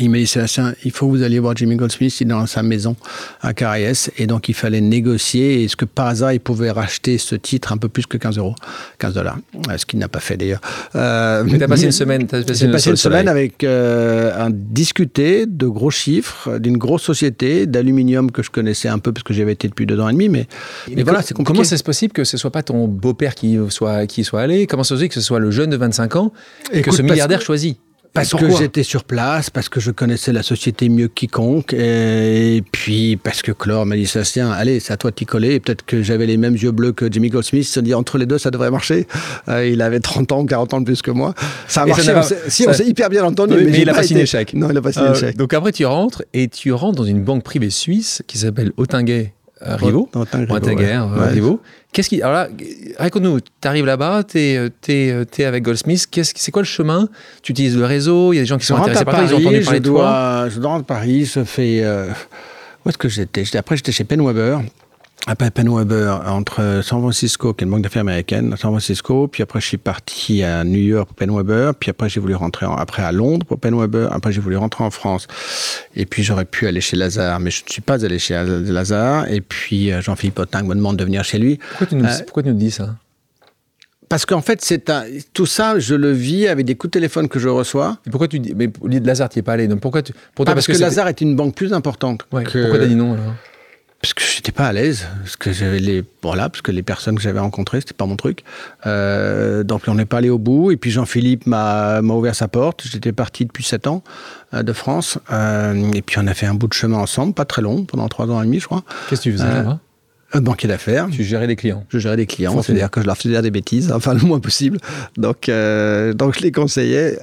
[0.00, 2.46] Il m'a dit Sébastien, il faut que vous alliez voir Jimmy Goldsmith, il est dans
[2.46, 2.96] sa maison
[3.42, 5.62] à Carayes, et donc il fallait négocier.
[5.62, 8.56] Est-ce que par hasard il pouvait racheter ce titre un peu plus que 15 euros,
[8.98, 9.38] 15 dollars,
[9.70, 10.60] Euh, ce qu'il n'a pas fait d'ailleurs.
[10.96, 14.50] Euh, Mais t'as passé une semaine, t'as passé j'ai une, passé semaine avec euh, un
[14.50, 19.32] discuter de gros chiffres d'une grosse société d'aluminium que je connaissais un peu parce que
[19.32, 20.48] j'avais été depuis deux ans et demi, mais,
[20.88, 21.56] mais, Mais voilà, c'est compliqué.
[21.56, 24.66] Comment c'est possible que ce soit pas ton beau-père qui soit, qui soit allé?
[24.66, 26.32] Comment se fait que ce soit le jeune de 25 ans
[26.72, 27.78] que Écoute, ce milliardaire que- choisit?
[28.14, 32.62] Parce que j'étais sur place, parce que je connaissais la société mieux que quiconque, et
[32.70, 35.54] puis parce que Clore m'a dit Sébastien, allez, c'est à toi de t'y coller.
[35.54, 38.26] Et peut-être que j'avais les mêmes yeux bleus que Jimmy Goldsmith, se dit entre les
[38.26, 39.08] deux, ça devrait marcher.
[39.48, 41.34] Euh, il avait 30 ans, 40 ans de plus que moi.
[41.66, 42.06] Ça a Et ça marché.
[42.06, 43.54] n'a on pas- s'est- si, ça- on s'est hyper bien entendu.
[43.56, 44.54] Oui, mais il a pas signé été- chèque.
[44.54, 45.36] Non, il a pas signé Euh, chèque.
[45.36, 49.34] donc après, tu rentres et tu rentres dans une banque privée suisse qui s'appelle Otinguet
[49.66, 50.08] euh, Rivaux.
[50.14, 50.96] Otinguet
[51.94, 51.96] Euh.
[51.96, 52.22] Qu'est-ce qui.
[52.22, 52.48] Alors là,
[52.98, 56.08] raconte-nous, tu arrives là-bas, tu es, avec Goldsmith.
[56.22, 57.08] C'est quoi le chemin?
[57.42, 59.24] Tu utilises le réseau Il y a des gens qui sont rentre intéressés par toi,
[59.24, 60.48] ils ont Paris, entendu je parler de toi.
[60.48, 61.80] je dois rentrer à Paris, je fais...
[61.82, 62.08] euh,
[62.84, 64.20] où est-ce que j'étais Après, j'étais chez Penn
[65.26, 69.58] Penn Weber, entre San Francisco, qui est une banque d'affaires américaine, San Francisco, puis après
[69.60, 73.02] je suis parti à New York pour Weber, puis après j'ai voulu rentrer en- après
[73.02, 75.26] à Londres pour Weber, après j'ai voulu rentrer en France,
[75.96, 79.30] et puis j'aurais pu aller chez Lazare, mais je ne suis pas allé chez Lazare,
[79.30, 82.18] et puis euh, Jean-Philippe Autain me demande de venir chez lui, Pourquoi tu nous, Euh,
[82.24, 82.94] pourquoi tu nous dis ça?
[84.10, 87.28] Parce qu'en fait, c'est un, tout ça, je le vis avec des coups de téléphone
[87.28, 88.52] que je reçois, Et Pourquoi tu dis.
[88.54, 88.70] Mais
[89.02, 89.66] Lazare, tu n'y es pas allé?
[89.66, 90.12] Donc pourquoi tu.
[90.34, 92.60] Pour toi, Ah, parce, que, Lazare est une banque plus importante Ouais, que...
[92.60, 93.32] Pourquoi tu as dit non alors?
[94.04, 97.16] Parce que j'étais pas à l'aise, parce que j'avais les voilà, parce que les personnes
[97.16, 98.44] que j'avais rencontrées, c'était pas mon truc.
[98.86, 100.70] Euh, donc on n'est pas allé au bout.
[100.70, 102.86] Et puis Jean-Philippe m'a ouvert sa porte.
[102.86, 104.04] J'étais parti depuis 7 ans
[104.52, 105.18] euh, de France.
[105.32, 108.06] Euh, et puis on a fait un bout de chemin ensemble, pas très long, pendant
[108.08, 108.82] 3 ans et demi, je crois.
[109.08, 109.80] Qu'est-ce que tu faisais là-bas?
[110.40, 111.08] Banquier d'affaires.
[111.10, 111.84] Tu gérais les clients.
[111.88, 114.78] Je gérais les clients, c'est-à-dire que je leur faisais des bêtises, enfin le moins possible.
[115.16, 117.18] Donc, donc je les conseillais.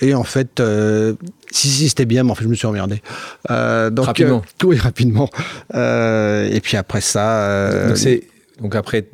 [0.00, 0.60] et en fait,
[1.54, 3.00] si, si, c'était bien, mais en fait, je me suis emmerdé.
[3.48, 4.42] Euh, donc, rapidement.
[4.64, 5.30] Euh, oui, rapidement.
[5.74, 7.88] Euh, et puis après ça.
[7.88, 8.22] donc,
[8.60, 9.06] donc après,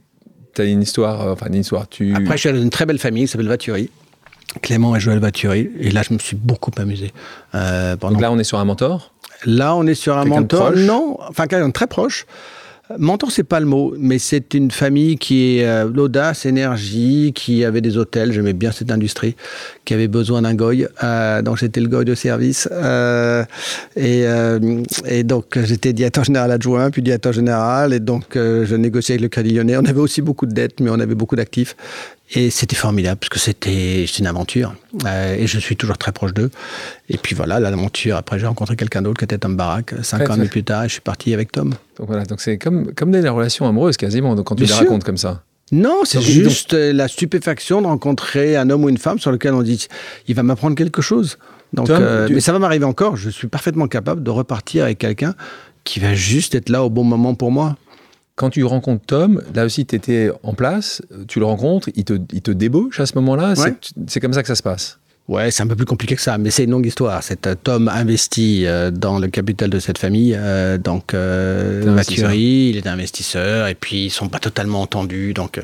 [0.54, 1.26] tu as une histoire.
[1.28, 1.86] enfin, une histoire.
[1.86, 2.14] Tu...
[2.14, 3.90] Après, je suis dans une très belle famille qui s'appelle Vaturi.
[4.62, 5.70] Clément et Joël Vaturi.
[5.78, 7.12] Et là, je me suis beaucoup amusé.
[7.52, 7.96] pendant...
[8.12, 9.12] Donc là, on est sur un mentor?
[9.44, 10.72] Là, on est sur un mentor.
[10.76, 12.24] Non, enfin, quelqu'un très proche.
[12.98, 17.64] Mentor, c'est pas le mot, mais c'est une famille qui est euh, l'audace, énergie, qui
[17.64, 18.32] avait des hôtels.
[18.32, 19.36] J'aimais bien cette industrie,
[19.84, 20.86] qui avait besoin d'un goy.
[21.04, 22.68] Euh, donc j'étais le goy de service.
[22.72, 23.44] Euh,
[23.96, 24.24] et,
[25.06, 27.92] et, donc j'étais directeur général adjoint, puis directeur général.
[27.92, 29.76] Et donc je négociais avec le Crédit Lyonnais.
[29.76, 31.76] On avait aussi beaucoup de dettes, mais on avait beaucoup d'actifs.
[32.32, 34.74] Et c'était formidable parce que c'était une aventure.
[35.04, 36.50] Euh, et je suis toujours très proche d'eux.
[37.08, 38.16] Et puis voilà, l'aventure.
[38.16, 39.94] Après, j'ai rencontré quelqu'un d'autre qui était Tom Barak.
[40.02, 41.74] Cinq ans plus tard, et je suis parti avec Tom.
[41.98, 45.04] Donc voilà, donc c'est comme, comme des relations amoureuses quasiment, donc quand tu les racontes
[45.04, 45.42] comme ça.
[45.72, 49.62] Non, c'est juste la stupéfaction de rencontrer un homme ou une femme sur lequel on
[49.62, 49.86] dit
[50.26, 51.38] il va m'apprendre quelque chose.
[51.72, 53.16] Donc, euh, Mais ça va m'arriver encore.
[53.16, 55.34] Je suis parfaitement capable de repartir avec quelqu'un
[55.84, 57.76] qui va juste être là au bon moment pour moi.
[58.40, 62.14] Quand tu rencontres Tom, là aussi, tu étais en place, tu le rencontres, il te,
[62.32, 63.52] il te débauche à ce moment-là.
[64.06, 64.98] C'est comme ça que ça se passe.
[65.30, 67.22] Ouais, c'est un peu plus compliqué que ça, mais c'est une longue histoire.
[67.22, 72.34] Cet euh, Tom investit euh, dans le capital de cette famille, euh, donc euh, Mathieu,
[72.34, 75.60] il est investisseur, et puis ils sont pas totalement entendus, donc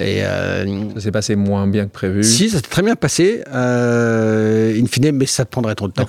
[0.00, 2.24] et ça s'est passé moins bien que prévu.
[2.24, 6.06] Si, ça s'est très bien passé, in fine, mais ça te prendrait trop de temps.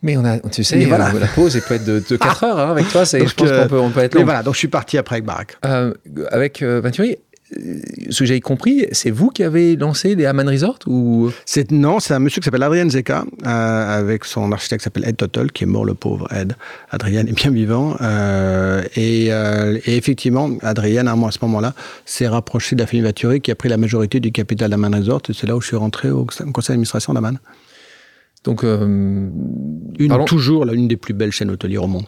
[0.00, 1.12] mais on a, tu sais, voilà.
[1.12, 3.02] la pause peut être de, 4 heures hein, avec toi.
[3.02, 4.20] je pense qu'on peut, on peut être long.
[4.20, 5.58] Mais voilà, donc je suis parti après avec Barack.
[6.30, 7.16] avec Mathieu,
[7.50, 11.30] ce que j'avais compris, c'est vous qui avez lancé les Haman Resort ou?
[11.44, 15.08] C'est non, c'est un monsieur qui s'appelle Adrien Zeka euh, avec son architecte qui s'appelle
[15.08, 16.56] Ed Total, qui est mort le pauvre Ed.
[16.90, 22.80] Adrien est bien vivant euh, euh, et, effectivement, Adrien à ce moment-là s'est rapproché de
[22.80, 25.56] la famille Vaturi qui a pris la majorité du capital d'Aman Resort et c'est là
[25.56, 27.38] où je suis rentré au conseil d'administration d'Aman.
[28.42, 29.30] Donc une,
[30.26, 32.06] toujours l'une des plus belles chaînes hôtelières au monde.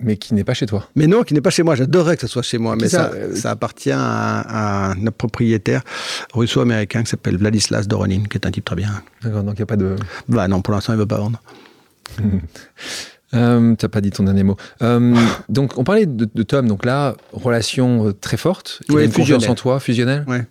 [0.00, 0.88] Mais qui n'est pas chez toi.
[0.94, 1.74] Mais non, qui n'est pas chez moi.
[1.74, 5.82] J'adorerais que ce soit chez moi, mais ça, ça, appartient à, un propriétaire
[6.34, 9.02] russo-américain qui s'appelle Vladislas Doronin, qui est un type très bien.
[9.22, 9.96] D'accord, donc il n'y a pas de...
[10.28, 11.40] Bah non, pour l'instant, il ne veut pas vendre.
[13.34, 14.56] euh, tu n'as pas dit ton dernier mot.
[14.82, 15.16] Euh,
[15.48, 16.68] donc, on parlait de, Tom.
[16.68, 18.82] Donc là, relation euh, très forte.
[18.88, 20.24] Il une confiance en toi, fusionnelle?
[20.28, 20.46] Ouais.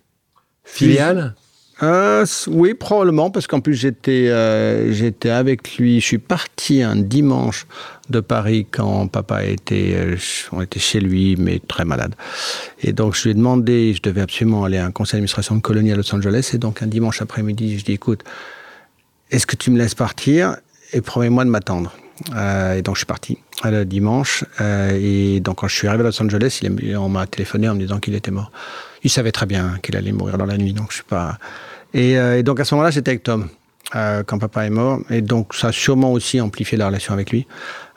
[0.64, 1.34] Filiale?
[1.82, 6.00] Euh, oui, probablement, parce qu'en plus j'étais euh, j'étais avec lui.
[6.00, 7.66] Je suis parti un dimanche
[8.08, 10.16] de Paris quand papa était, euh,
[10.52, 12.14] on était chez lui, mais très malade.
[12.82, 15.60] Et donc je lui ai demandé, je devais absolument aller à un conseil d'administration de
[15.60, 16.50] colonie à Los Angeles.
[16.54, 18.24] Et donc un dimanche après-midi, je dis écoute,
[19.30, 20.56] est-ce que tu me laisses partir
[20.94, 21.92] et promets-moi de m'attendre?
[22.74, 24.42] et donc je suis parti le dimanche.
[24.58, 26.62] et donc quand je suis arrivé à Los Angeles,
[26.96, 28.50] on m'a téléphoné en me disant qu'il était mort.
[29.02, 31.38] Il savait très bien qu'il allait mourir dans la nuit, donc je suis pas.
[31.96, 33.48] Euh, et, donc à ce moment-là, j'étais avec Tom
[33.94, 37.30] euh, quand papa est mort, et donc ça a sûrement aussi amplifié la relation avec
[37.30, 37.46] lui.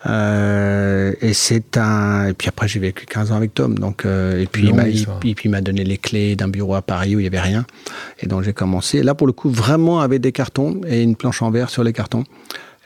[0.06, 2.28] Euh, et c'est un.
[2.28, 3.78] Et puis après, j'ai vécu 15 ans avec Tom.
[3.78, 7.24] Donc, et puis il il m'a donné les clés d'un bureau à Paris où il
[7.24, 7.66] y avait rien.
[8.20, 9.04] Et donc j'ai commencé.
[9.04, 11.94] Là, pour le coup, vraiment avec des cartons et une planche en verre sur les
[11.94, 12.24] cartons.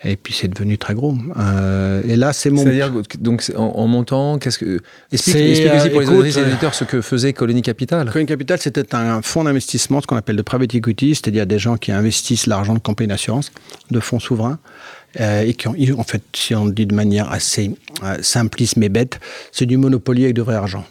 [0.06, 1.16] Et puis c'est devenu très gros.
[1.38, 2.64] Euh, et là, c'est mon.
[2.64, 4.80] C'est-à-dire, donc en, montant, qu'est-ce que.
[5.12, 8.10] Explique, explique aussi pour les les éditeurs ce que faisait Colony Capital.
[8.12, 11.78] Colony Capital, c'était un fonds d'investissement, ce qu'on appelle de private equity, c'est-à-dire des gens
[11.78, 13.52] qui investissent l'argent de compagnies d'assurance,
[13.92, 14.60] de fonds souverains.
[15.20, 18.90] Euh, et qui ont, en fait, si on dit de manière assez euh, simpliste mais
[18.90, 19.20] bête,
[19.52, 20.86] c'est du monopoly avec de vrai argent.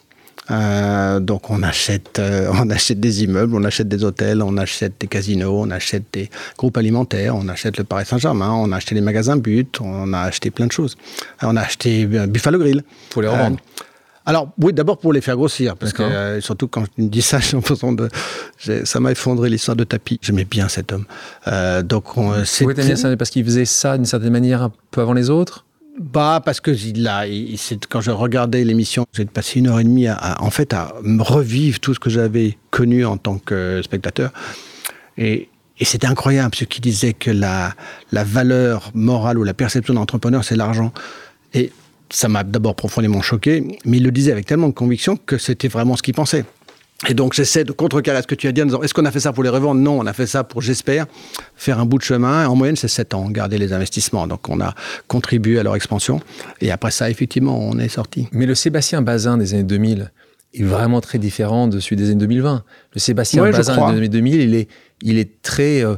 [0.51, 4.95] Euh, donc on achète, euh, on achète des immeubles, on achète des hôtels, on achète
[4.99, 8.95] des casinos, on achète des groupes alimentaires, on achète le Paris Saint-Germain, on a acheté
[8.95, 10.97] des magasins but, on a acheté plein de choses.
[11.43, 12.83] Euh, on a acheté Buffalo Grill.
[13.11, 13.59] Pour les revendre.
[14.27, 17.57] alors oui, d'abord pour les faire grossir, parce que surtout quand je dis ça, j'ai
[17.57, 18.09] l'impression de,
[18.85, 20.19] ça m'a effondré l'histoire de tapis.
[20.23, 21.05] J'aimais bien cet homme.
[21.85, 25.13] donc on, Pourquoi t'aimais ça Parce qu'il faisait ça d'une certaine manière un peu avant
[25.13, 25.67] les autres?
[26.01, 26.71] Bah parce que
[27.07, 27.27] a,
[27.91, 31.81] quand je regardais l'émission, j'ai passé une heure et demie à, en fait à revivre
[31.81, 34.33] tout ce que j'avais connu en tant que spectateur.
[35.19, 35.49] Et,
[35.81, 37.75] c'était incroyable ce qu'il disait que la,
[38.13, 40.93] la valeur morale ou la perception d'entrepreneur, c'est l'argent.
[41.55, 41.73] Et
[42.09, 45.67] ça m'a d'abord profondément choqué, mais il le disait avec tellement de conviction que c'était
[45.67, 46.45] vraiment ce qu'il pensait.
[47.09, 49.11] Et donc j'essaie de contrecarrer ce que tu as dit en disant est-ce qu'on a
[49.11, 49.81] fait ça pour les revendre?
[49.81, 51.07] Non, on a fait ça pour, j'espère,
[51.57, 52.47] faire un bout de chemin.
[52.47, 54.27] En moyenne, c'est 7 ans, garder les investissements.
[54.27, 54.75] Donc on a
[55.09, 56.21] contribué à leur expansion.
[56.61, 58.29] Et après ça, effectivement, on est sorti.
[58.33, 60.13] Mais le Sébastien Bazin des années 2000
[60.55, 62.63] est vraiment très différent de celui des années 2020.
[62.95, 64.69] Le Sébastien Bazin des années 2000, il est,
[65.03, 65.97] il est très euh,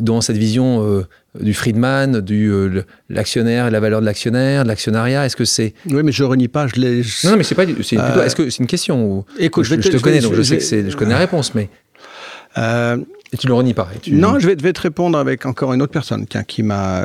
[0.00, 1.06] dans cette vision euh,
[1.40, 5.26] du Friedman, du euh, l'actionnaire, la valeur de l'actionnaire, de l'actionnariat.
[5.26, 6.66] Est-ce que c'est Oui, mais je renie pas.
[6.66, 7.02] Je l'ai.
[7.24, 7.64] Non, mais c'est pas.
[7.82, 8.22] C'est plutôt.
[8.22, 10.90] Est-ce que c'est une question Écoute, je, te, connais, donc je, sais que c'est.
[10.90, 11.68] Je connais la réponse, mais.
[12.56, 13.88] et tu le renies pas.
[14.08, 17.04] Non, je vais, vais, te répondre avec encore une autre personne qui m'a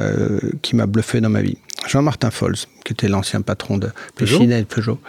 [0.62, 1.58] qui m'a bluffé dans ma vie.
[1.88, 5.00] Jean-Martin Fols, qui était l'ancien patron de Peugeot.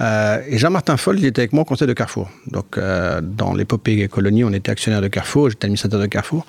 [0.00, 2.30] Euh, et Jean-Martin Foll, il était avec moi au conseil de Carrefour.
[2.46, 6.46] Donc, euh, dans l'épopée colonie, on était actionnaire de Carrefour, j'étais administrateur de Carrefour.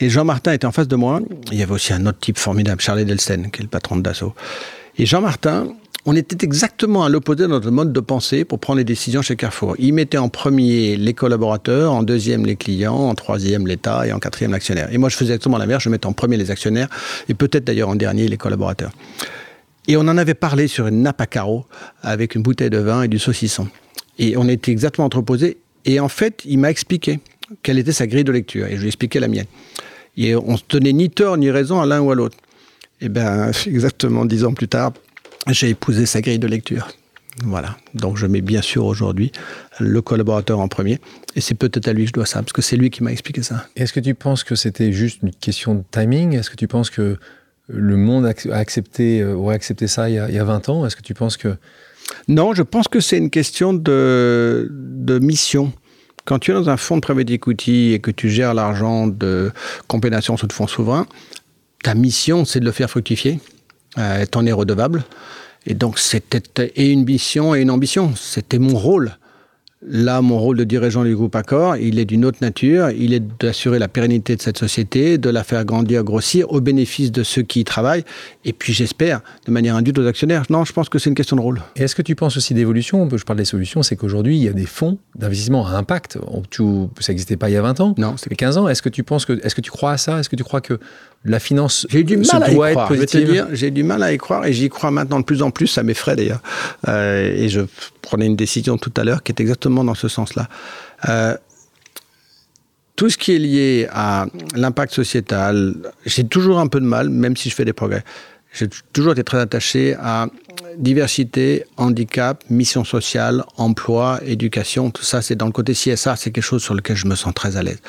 [0.00, 1.20] Et Jean-Martin était en face de moi.
[1.52, 4.02] Il y avait aussi un autre type formidable, Charlie Delsten, qui est le patron de
[4.02, 4.34] Dassault.
[4.96, 5.68] Et Jean-Martin,
[6.06, 9.36] on était exactement à l'opposé de notre mode de pensée pour prendre les décisions chez
[9.36, 9.76] Carrefour.
[9.78, 14.18] Il mettait en premier les collaborateurs, en deuxième les clients, en troisième l'État et en
[14.18, 14.88] quatrième l'actionnaire.
[14.90, 15.84] Et moi, je faisais exactement l'inverse.
[15.84, 16.88] Je mettais en premier les actionnaires
[17.28, 18.92] et peut-être d'ailleurs en dernier les collaborateurs.
[19.86, 21.66] Et on en avait parlé sur une nappe à carreaux
[22.02, 23.68] avec une bouteille de vin et du saucisson.
[24.18, 25.58] Et on était exactement entreposés.
[25.84, 27.20] Et en fait, il m'a expliqué
[27.62, 28.66] quelle était sa grille de lecture.
[28.66, 29.46] Et je lui ai expliqué la mienne.
[30.16, 32.36] Et on se tenait ni tort ni raison à l'un ou à l'autre.
[33.00, 34.92] Et bien, exactement dix ans plus tard,
[35.48, 36.88] j'ai épousé sa grille de lecture.
[37.44, 37.76] Voilà.
[37.94, 39.32] Donc je mets bien sûr aujourd'hui
[39.78, 40.98] le collaborateur en premier.
[41.36, 43.12] Et c'est peut-être à lui que je dois ça, parce que c'est lui qui m'a
[43.12, 43.66] expliqué ça.
[43.76, 46.34] Est-ce que tu penses que c'était juste une question de timing?
[46.34, 47.16] Est-ce que tu penses que
[47.68, 50.86] le monde a accepté, euh, aurait accepté ça il y a, 20 ans?
[50.86, 51.56] Est-ce que tu penses que...
[52.26, 55.72] Non, je pense que c'est une question de, de mission.
[56.24, 59.52] Quand tu es dans un fonds de private equity et que tu gères l'argent de
[59.88, 61.06] compensation sous de fonds souverains,
[61.82, 63.40] ta mission, c'est de le faire fructifier.
[63.98, 65.04] Euh, T'en es redevable.
[65.66, 68.14] Et donc, c'était une mission et une ambition.
[68.16, 69.16] C'était mon rôle.
[69.82, 72.90] Là, mon rôle de dirigeant du groupe Accor, il est d'une autre nature.
[72.90, 77.10] Il est d'assurer la pérennité de cette société, de la faire grandir, grossir, au bénéfice
[77.10, 78.04] de ceux qui y travaillent,
[78.44, 80.42] et puis j'espère, de manière induite aux actionnaires.
[80.50, 81.62] Non, je pense que c'est une question de rôle.
[81.76, 83.08] Et est-ce que tu penses aussi d'évolution?
[83.10, 86.18] Je parle des solutions, c'est qu'aujourd'hui, il y a des fonds d'investissement à impact.
[87.00, 88.68] Ça n'existait pas il y a 20 ans, non, c'était 15 ans.
[88.68, 90.20] Est-ce que tu penses que, est-ce que tu crois à ça?
[90.20, 90.78] Est-ce que tu crois que
[91.24, 92.92] la finance j'ai du mal à y croire.
[93.52, 95.66] j'ai du mal à y croire et j'y crois maintenant de plus en plus.
[95.66, 96.40] Ça m'effraie d'ailleurs.
[96.88, 97.60] Euh, et je
[98.00, 100.48] prenais une décision tout à l'heure qui est exactement dans ce sens-là.
[101.08, 101.36] Euh,
[102.96, 107.36] tout ce qui est lié à l'impact sociétal, j'ai toujours un peu de mal, même
[107.36, 108.04] si je fais des progrès.
[108.52, 110.26] J'ai toujours été très attaché à
[110.76, 114.90] diversité, handicap, mission sociale, emploi, éducation.
[114.90, 117.32] Tout ça, c'est dans le côté CSA, c'est quelque chose sur lequel je me sens
[117.32, 117.80] très à l'aise.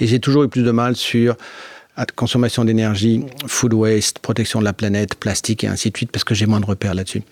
[0.00, 1.36] Et j'ai toujours eu plus de mal sur
[2.06, 6.34] consommation d'énergie, food waste, protection de la planète, plastique et ainsi de suite, parce que
[6.34, 7.22] j'ai moins de repères là-dessus.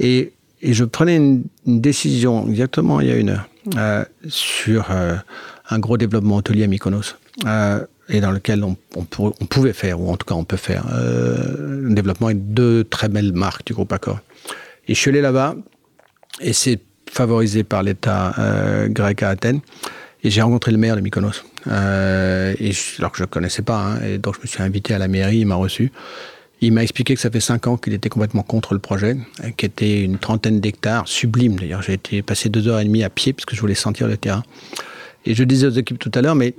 [0.00, 5.14] Et, je prenais une, décision exactement il y a une heure euh, sur euh,
[5.70, 7.14] un gros développement hôtelier à Mykonos.
[7.46, 10.86] Euh, et dans lequel on, on, pouvait faire, ou en tout cas on peut faire,
[10.88, 14.18] un développement avec deux très belles marques du groupe Accor.
[14.88, 15.54] Et je suis allé là-bas,
[16.40, 18.34] et c'est favorisé par l'État
[18.88, 19.60] grec à Athènes.
[20.24, 22.54] Et j'ai rencontré le maire de Mykonos, euh,
[22.98, 23.78] alors que je ne connaissais pas.
[23.78, 25.92] Hein, et donc je me suis invité à la mairie, il m'a reçu.
[26.60, 29.16] Il m'a expliqué que ça fait cinq ans qu'il était complètement contre le projet,
[29.56, 31.82] qui était une trentaine d'hectares, sublime d'ailleurs.
[31.82, 34.16] J'ai été passé deux heures et demie à pied parce que je voulais sentir le
[34.16, 34.42] terrain.
[35.24, 36.54] Et je disais aux équipes tout à l'heure, mais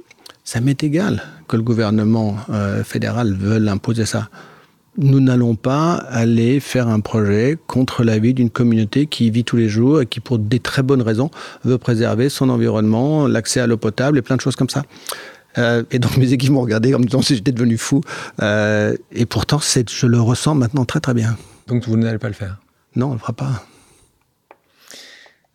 [0.45, 4.29] ça m'est égal que le gouvernement euh, fédéral veuille imposer ça
[4.99, 9.55] nous n'allons pas aller faire un projet contre la vie d'une communauté qui vit tous
[9.55, 11.31] les jours et qui, pour des très bonnes raisons,
[11.63, 14.83] veut préserver son environnement, l'accès à l'eau potable et plein de choses comme ça.
[15.57, 18.01] Euh, et donc mes équipes m'ont regardé en me disant si j'étais devenu fou.
[18.41, 21.37] Euh, et pourtant, je le ressens maintenant très très bien.
[21.67, 22.57] Donc vous n'allez pas le faire?
[22.95, 23.65] Non, on ne le fera pas.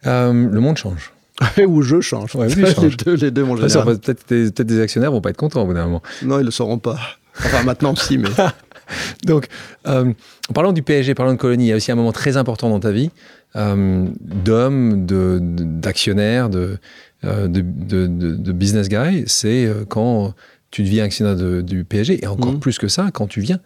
[0.07, 1.13] Euh, le monde change.
[1.67, 2.35] Ou je change.
[2.35, 5.63] Ouais, les, deux, les deux, mon Peut-être des, peut des actionnaires vont pas être contents
[5.63, 6.03] au bout d'un moment.
[6.23, 6.99] Non, ils ne le sauront pas.
[7.39, 8.29] Enfin, maintenant, si, mais.
[9.25, 9.49] Donc,
[9.87, 10.13] euh,
[10.49, 12.69] en parlant du PSG, parlant de colonie, il y a aussi un moment très important
[12.69, 13.11] dans ta vie
[13.57, 16.79] euh, d'homme, d'actionnaire, de,
[17.25, 17.61] euh, de,
[18.07, 19.25] de, business guy.
[19.27, 20.35] C'est quand
[20.71, 22.61] tu deviens actionnaire du PSG, et encore mmh.
[22.61, 23.61] plus que ça, quand tu viens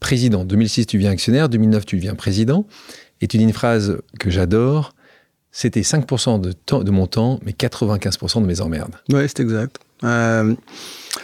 [0.00, 0.44] président.
[0.44, 2.66] 2006, tu deviens actionnaire, 2009, tu deviens président.
[3.20, 4.94] Et tu dis une phrase que j'adore
[5.56, 8.96] c'était 5% de, de mon temps, mais 95% de mes emmerdes.
[9.12, 9.78] Oui, c'est exact.
[10.04, 10.54] Euh,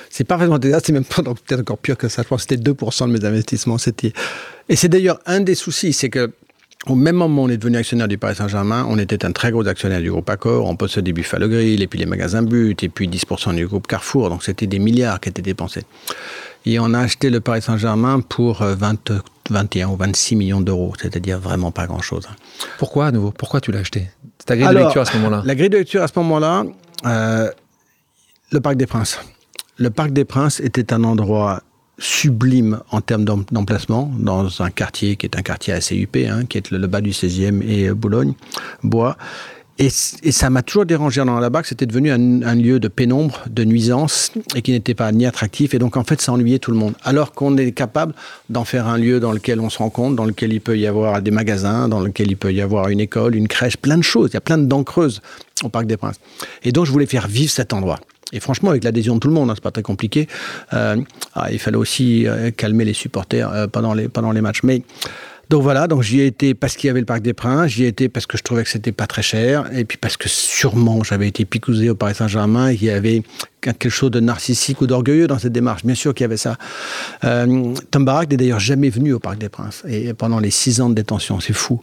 [0.09, 2.23] c'est parfaitement exact, c'est même peut-être encore pire que ça.
[2.23, 3.79] Je pense que c'était 2% de mes investissements.
[3.79, 4.12] C'était...
[4.69, 6.33] Et c'est d'ailleurs un des soucis, c'est que
[6.87, 9.51] au même moment où on est devenu actionnaire du Paris Saint-Germain, on était un très
[9.51, 12.88] gros actionnaire du groupe Accor, on possédait Buffalo Grill, et puis les magasins But, et
[12.88, 15.83] puis 10% du groupe Carrefour, donc c'était des milliards qui étaient dépensés.
[16.64, 19.19] Et on a acheté le Paris Saint-Germain pour 20, euh,
[19.51, 22.29] 21 ou 26 millions d'euros, c'est-à-dire vraiment pas grand-chose.
[22.79, 23.31] Pourquoi à nouveau?
[23.31, 24.09] Pourquoi tu l'as acheté?
[24.47, 25.43] Ta grille de lecture à ce moment-là?
[25.45, 26.64] La grille de lecture à ce moment-là,
[28.51, 29.19] le Parc des Princes.
[29.77, 31.63] Le Parc des Princes était un endroit
[31.99, 36.59] sublime en termes d'emplacement dans un quartier qui est un quartier assez huppé, hein, qui
[36.59, 38.33] est le, bas du 16e et Boulogne,
[38.83, 39.17] Bois.
[39.79, 43.65] Et, ça m'a toujours dérangé dans là-bas que c'était devenu un, lieu de pénombre, de
[43.65, 45.73] nuisance, et qui n'était pas ni attractif.
[45.73, 46.93] Et donc, en fait, ça ennuyait tout le monde.
[47.03, 48.13] Alors qu'on est capable
[48.51, 51.23] d'en faire un lieu dans lequel on se rencontre, dans lequel il peut y avoir
[51.23, 54.31] des magasins, dans lequel il peut y avoir une école, une crèche, plein de choses.
[54.33, 55.23] Il y a plein de dents creuses
[55.63, 56.21] au Parc des Princes.
[56.63, 58.01] Et donc, je voulais faire vivre cet endroit.
[58.33, 60.28] Et franchement, avec l'adhésion de tout le monde, hein, c'est pas très compliqué.
[60.72, 60.96] Euh,
[61.35, 64.62] ah, il fallait aussi euh, calmer les supporters euh, pendant, les, matchs.
[64.62, 64.83] Mais
[65.48, 67.85] donc voilà, donc j'y ai été parce qu'il y avait le Parc des Princes, j'y
[67.85, 70.28] ai été parce que je trouvais que c'était pas très cher, et puis parce que
[70.28, 73.24] sûrement j'avais été picousé au Paris Saint-Germain, et qu'il y avait
[73.61, 75.85] quelque chose de narcissique ou d'orgueilleux dans cette démarche.
[75.85, 76.56] Bien sûr qu'il y avait ça.
[77.22, 80.88] Tom Barak n'est d'ailleurs jamais venu au Parc des Princes, et pendant les six ans
[80.88, 81.83] de détention, c'est fou.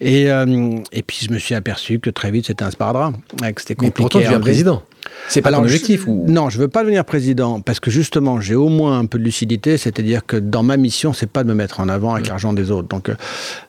[0.00, 3.74] Et, et puis je me suis aperçu que très vite c'était un sparadrap, que c'était
[3.74, 3.84] compliqué.
[3.84, 4.82] Mais pourtant tu un président.
[5.28, 6.24] C'est pas l'objectif ou...
[6.28, 9.24] Non, je veux pas devenir président parce que justement, j'ai au moins un peu de
[9.24, 12.52] lucidité, c'est-à-dire que dans ma mission, c'est pas de me mettre en avant avec l'argent
[12.52, 12.88] des autres.
[12.88, 13.10] Donc,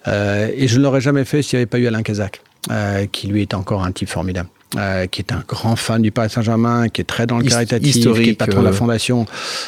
[0.08, 3.06] euh, et je ne l'aurais jamais fait s'il n'y avait pas eu Alain Kazak, euh,
[3.12, 4.50] qui lui est encore un type formidable.
[4.78, 7.94] Euh, qui est un grand fan du Paris Saint-Germain, qui est très dans le caritatif,
[7.94, 9.26] qui est patron de la fondation,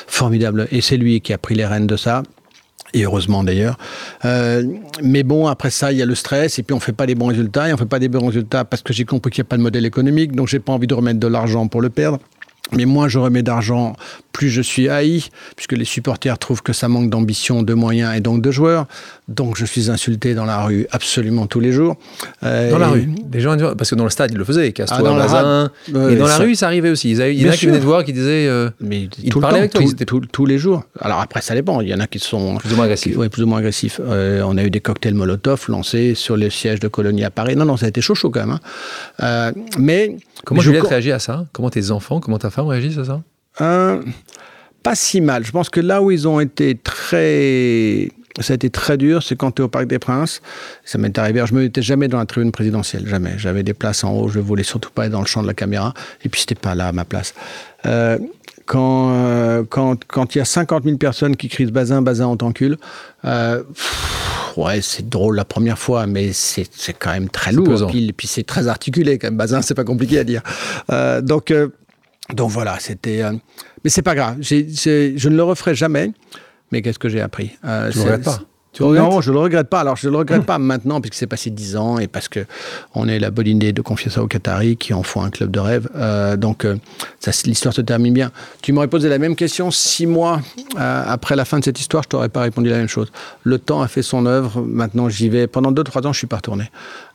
[0.07, 0.67] formidable.
[0.71, 2.23] Et c'est lui qui a pris les rênes de ça
[2.93, 3.77] et heureusement d'ailleurs.
[4.25, 4.63] Euh,
[5.01, 7.15] mais bon, après ça, il y a le stress, et puis on fait pas les
[7.15, 9.47] bons résultats, et on fait pas des bons résultats parce que j'ai compris qu'il n'y
[9.47, 11.89] a pas de modèle économique, donc j'ai pas envie de remettre de l'argent pour le
[11.89, 12.19] perdre.
[12.71, 13.95] Mais moins je remets d'argent,
[14.37, 15.23] plus je suis haï,
[15.55, 18.85] puisque les supporters trouvent que ça manque d'ambition, de moyens et donc de joueurs.
[19.27, 21.97] Donc je suis insulté dans la rue absolument tous les jours.
[22.43, 25.03] Euh, dans la rue Des gens, parce que dans le stade, ils le faisaient, Castro,
[25.07, 25.71] ah, Bazin.
[25.87, 27.09] et dans la rue, ça arrivait aussi.
[27.09, 28.47] il y en a qui venaient voir, qui disaient.
[28.47, 29.81] Euh, mais ils parlaient avec toi.
[30.31, 30.83] tous les jours.
[30.99, 31.81] Alors après, ça dépend.
[31.81, 32.57] Il y en a qui sont.
[32.57, 33.17] Plus ou moins agressifs.
[33.17, 33.99] Oui, plus ou moins agressifs.
[34.03, 37.55] Euh, on a eu des cocktails Molotov lancés sur le siège de Colonie à Paris.
[37.55, 38.59] Non, non, ça a été chaud, chaud quand même.
[39.19, 39.51] Hein.
[39.79, 40.17] mais.
[40.45, 41.45] Comment Juliette réagit à ça?
[41.51, 43.21] Comment tes enfants, comment ta femme réagissent à ça?
[44.83, 45.45] Pas si mal.
[45.45, 49.35] Je pense que là où ils ont été très ça a été très dur, c'est
[49.35, 50.41] quand tu es au Parc des Princes.
[50.85, 51.43] Ça m'est arrivé.
[51.45, 53.33] je ne me mettais jamais dans la tribune présidentielle, jamais.
[53.37, 55.47] J'avais des places en haut, je ne voulais surtout pas être dans le champ de
[55.47, 55.93] la caméra.
[56.23, 57.33] Et puis, c'était pas là ma place.
[57.87, 58.19] Euh,
[58.67, 62.37] quand euh, quand quand il y a 50 000 personnes qui crient Bazin, Bazin, on
[62.37, 62.77] t'encule,
[63.25, 63.63] euh,
[64.57, 66.67] ouais, c'est drôle la première fois, mais c'est
[66.99, 67.87] quand même très lourd.
[67.89, 69.37] Puis, puis c'est très articulé quand même.
[69.37, 70.41] Bazin, c'est pas compliqué à dire.
[70.91, 71.69] Euh, donc, euh,
[72.33, 73.23] donc voilà, c'était.
[73.83, 74.37] mais c'est pas grave.
[74.41, 76.11] je ne le referai jamais.
[76.71, 77.51] Mais qu'est-ce que j'ai appris?
[77.65, 78.39] Euh, Tu ne regrettes pas?
[78.79, 79.79] non, je ne le regrette pas.
[79.79, 83.07] Alors, je ne le regrette pas maintenant, puisque c'est passé 10 ans et parce qu'on
[83.07, 85.59] a la bonne idée de confier ça aux Qataris qui en font un club de
[85.59, 85.89] rêve.
[85.95, 86.75] Euh, donc, euh,
[87.45, 88.31] l'histoire se termine bien.
[88.61, 90.41] Tu m'aurais posé la même question six mois
[90.79, 93.11] euh, après la fin de cette histoire, je t'aurais pas répondu la même chose.
[93.43, 94.61] Le temps a fait son œuvre.
[94.61, 95.47] Maintenant, j'y vais.
[95.47, 96.69] Pendant 2-3 ans, je suis pas retourné.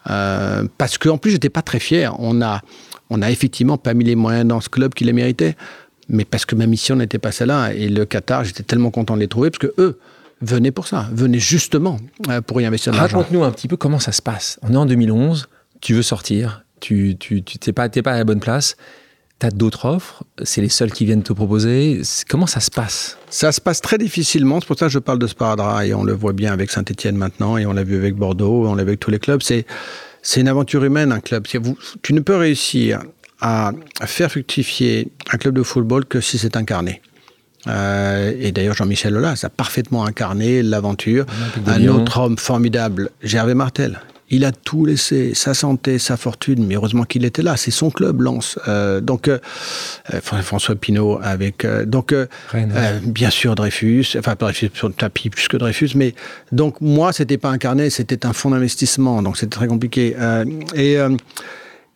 [0.05, 2.14] parce qu'en plus, j'étais pas très fier.
[2.18, 2.62] On a,
[3.12, 5.57] on a effectivement pas mis les moyens dans ce club qu'il les méritait
[6.09, 7.72] mais parce que ma mission n'était pas celle-là.
[7.72, 9.98] Et le Qatar, j'étais tellement content de les trouver, parce que eux
[10.40, 11.98] venaient pour ça, venaient justement
[12.29, 12.94] euh, pour y investir.
[12.94, 14.59] Raconte-nous un petit peu comment ça se passe.
[14.62, 15.48] On est en 2011,
[15.81, 18.77] tu veux sortir, tu n'es tu, pas, pas à la bonne place,
[19.38, 22.03] tu as d'autres offres, c'est les seuls qui viennent te proposer.
[22.29, 23.18] Comment ça se passe?
[23.31, 26.03] Ça se passe très difficilement, c'est pour ça que je parle de Sparadra, et on
[26.03, 28.90] le voit bien avec Saint-Etienne maintenant, et on l'a vu avec Bordeaux, on l'a vu
[28.90, 29.42] avec tous les clubs.
[29.42, 29.64] C'est
[30.22, 31.46] c'est une aventure humaine, un club.
[31.61, 33.00] Vous, tu ne peux réussir
[33.40, 33.72] à
[34.06, 37.02] faire fructifier un club de football que si c'est incarné.
[37.66, 41.26] Euh, et d'ailleurs, Jean-Michel Lola a parfaitement incarné l'aventure.
[41.66, 44.00] Un autre homme formidable, Gervais Martel.
[44.33, 47.57] Il a tout laissé, sa santé, sa fortune, mais heureusement qu'il était là.
[47.57, 48.59] C'est son club, Lance.
[48.66, 49.38] Euh, donc, euh,
[50.21, 51.64] François Pinault avec.
[51.87, 52.14] donc,
[53.05, 54.16] bien sûr, Dreyfus.
[54.18, 55.90] Enfin, Dreyfus sur le tapis plus que Dreyfus.
[55.95, 56.14] Mais
[56.51, 59.23] donc, moi, c'était pas incarné, c'était un fonds d'investissement.
[59.23, 60.16] Donc, c'était très compliqué.
[60.75, 60.99] et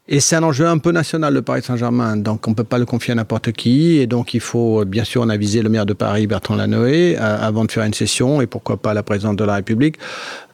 [0.09, 2.17] et c'est un enjeu un peu national, le Paris Saint-Germain.
[2.17, 3.97] Donc, on ne peut pas le confier à n'importe qui.
[3.99, 7.17] Et donc, il faut, bien sûr, on a visé le maire de Paris, Bertrand Lanoé,
[7.19, 8.41] euh, avant de faire une session.
[8.41, 9.97] Et pourquoi pas la présidente de la République.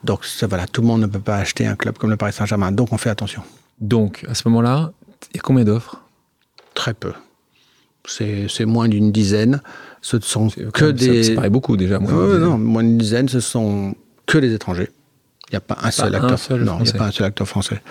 [0.03, 2.33] Donc, ça, voilà, tout le monde ne peut pas acheter un club comme le Paris
[2.33, 2.71] Saint-Germain.
[2.71, 3.43] Donc, on fait attention.
[3.79, 4.91] Donc, à ce moment-là,
[5.33, 6.01] il y a combien d'offres?
[6.73, 7.13] Très peu.
[8.07, 9.61] C'est moins d'une dizaine.
[10.01, 11.23] Ce sont que des.
[11.23, 11.99] Ça, paraît beaucoup déjà.
[11.99, 14.89] Moins non, moins d'une dizaine, ce sont que des étrangers.
[15.49, 16.39] Il n'y a pas un seul acteur.
[16.57, 17.81] non, il n'y a pas un seul acteur français.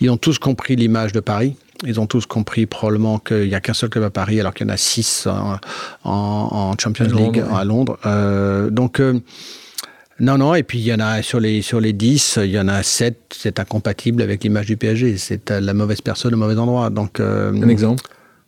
[0.00, 1.56] Ils ont tous compris l'image de Paris.
[1.84, 4.66] Ils ont tous compris probablement qu'il n'y a qu'un seul club à Paris, alors qu'il
[4.66, 5.28] y en a six
[6.04, 7.98] en, Champions League à Londres.
[8.06, 9.20] Euh, donc, euh,
[10.20, 12.58] non, non, et puis il y en a sur les, sur les 10, il y
[12.58, 15.18] en a 7, c'est incompatible avec l'image du PSG.
[15.18, 16.90] C'est la mauvaise personne au mauvais endroit.
[16.90, 18.04] Donc, euh, un exemple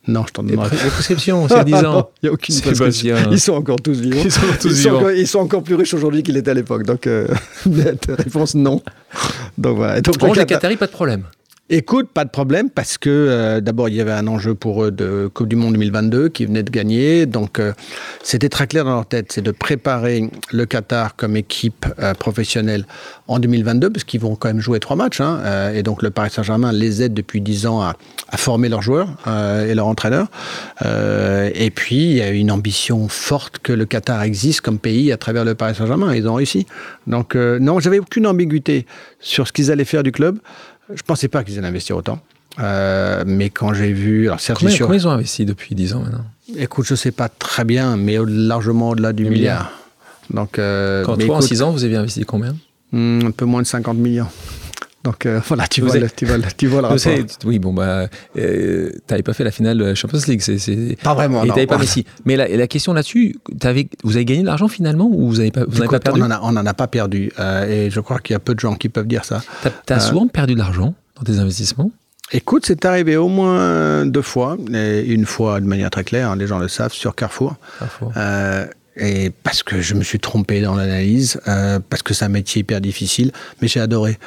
[0.07, 0.69] non, je t'en demande.
[0.71, 2.09] Les prescriptions, c'est 10 ans.
[2.21, 3.15] Il n'y a aucune prescription.
[3.31, 4.21] Ils sont encore tous vivants.
[4.23, 4.89] Ils sont, tous ils vivants.
[4.89, 6.83] Sont encore, ils sont encore plus riches aujourd'hui qu'ils l'étaient à l'époque.
[6.83, 7.27] Donc, euh,
[8.09, 8.81] réponse non.
[9.57, 10.01] Donc voilà.
[10.01, 11.23] Donc, les Qataris, pas de problème.
[11.69, 14.91] Écoute, pas de problème parce que euh, d'abord il y avait un enjeu pour eux
[14.91, 17.73] de Coupe du Monde 2022 qui venait de gagner, donc euh,
[18.23, 22.85] c'était très clair dans leur tête, c'est de préparer le Qatar comme équipe euh, professionnelle
[23.27, 26.29] en 2022 parce qu'ils vont quand même jouer trois matchs hein, et donc le Paris
[26.29, 27.97] Saint-Germain les aide depuis dix ans à,
[28.37, 30.27] former leurs joueurs et leurs entraîneurs.
[30.83, 35.17] et puis il y a une ambition forte que le Qatar existe comme pays à
[35.17, 36.13] travers le Paris Saint-Germain.
[36.13, 36.65] Ils ont réussi.
[37.07, 38.85] Donc non, j'avais aucune ambiguïté
[39.19, 40.39] sur ce qu'ils allaient faire du club.
[40.93, 42.19] Je pensais pas qu'ils allaient investir autant.
[42.59, 44.27] Euh, mais quand j'ai vu.
[44.27, 46.25] Alors, certes, combien, ils ont investi depuis 10 ans maintenant?
[46.57, 49.71] Écoute, je ne sais pas très bien, mais largement au-delà du milliard.
[50.29, 52.55] Donc, euh, quand toi, en 6 ans, vous avez investi combien?
[52.91, 54.27] Hmm, Un peu moins de 50 millions.
[55.07, 57.13] Donc euh, voilà, tu vois, le, tu, vois, tu vois le rapport.
[57.45, 60.41] oui, bon, bah, euh, tu n'avais pas fait la finale de la Champions League.
[60.41, 61.45] c'est Pas vraiment.
[61.45, 62.05] Et tu n'avais pas Messi.
[62.25, 63.37] Mais la, la question là-dessus,
[64.03, 66.65] vous avez gagné de l'argent finalement ou vous n'avez pas, vous pas perdu On n'en
[66.65, 67.31] a, a, pas perdu.
[67.39, 69.41] Euh, et je crois qu'il y a peu de gens qui peuvent dire ça.
[69.85, 71.89] Tu as, souvent perdu de l'argent dans tes investissements?
[72.33, 76.35] Écoute, c'est arrivé au moins deux fois, et une fois de manière très claire, hein,
[76.35, 77.55] les gens le savent, sur Carrefour.
[77.79, 78.11] Carrefour.
[78.97, 81.39] et parce que je me suis trompé dans l'analyse,
[81.89, 83.31] parce que c'est un métier hyper difficile,
[83.61, 84.17] mais j'ai adoré.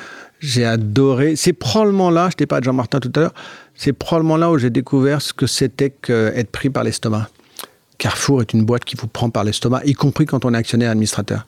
[0.41, 1.37] J'ai adoré.
[1.37, 3.35] C'est probablement là, je t'ai pas de Jean-Martin tout à l'heure,
[3.75, 7.29] c'est probablement là où j'ai découvert ce que c'était qu'être pris par l'estomac.
[7.99, 10.91] Carrefour est une boîte qui vous prend par l'estomac, y compris quand on est actionnaire
[10.91, 11.47] administrateur.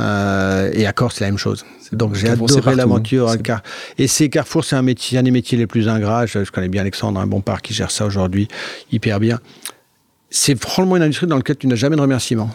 [0.00, 1.64] Euh, et Accor, c'est la même chose.
[1.92, 3.32] Donc j'ai adoré l'aventure.
[3.98, 6.26] Et c'est Carrefour, c'est un métier, un des métiers les plus ingrats.
[6.26, 8.48] Je, connais bien Alexandre, un bon qui gère ça aujourd'hui
[8.90, 9.38] hyper bien.
[10.30, 12.50] C'est probablement une industrie dans laquelle tu n'as jamais de remerciements.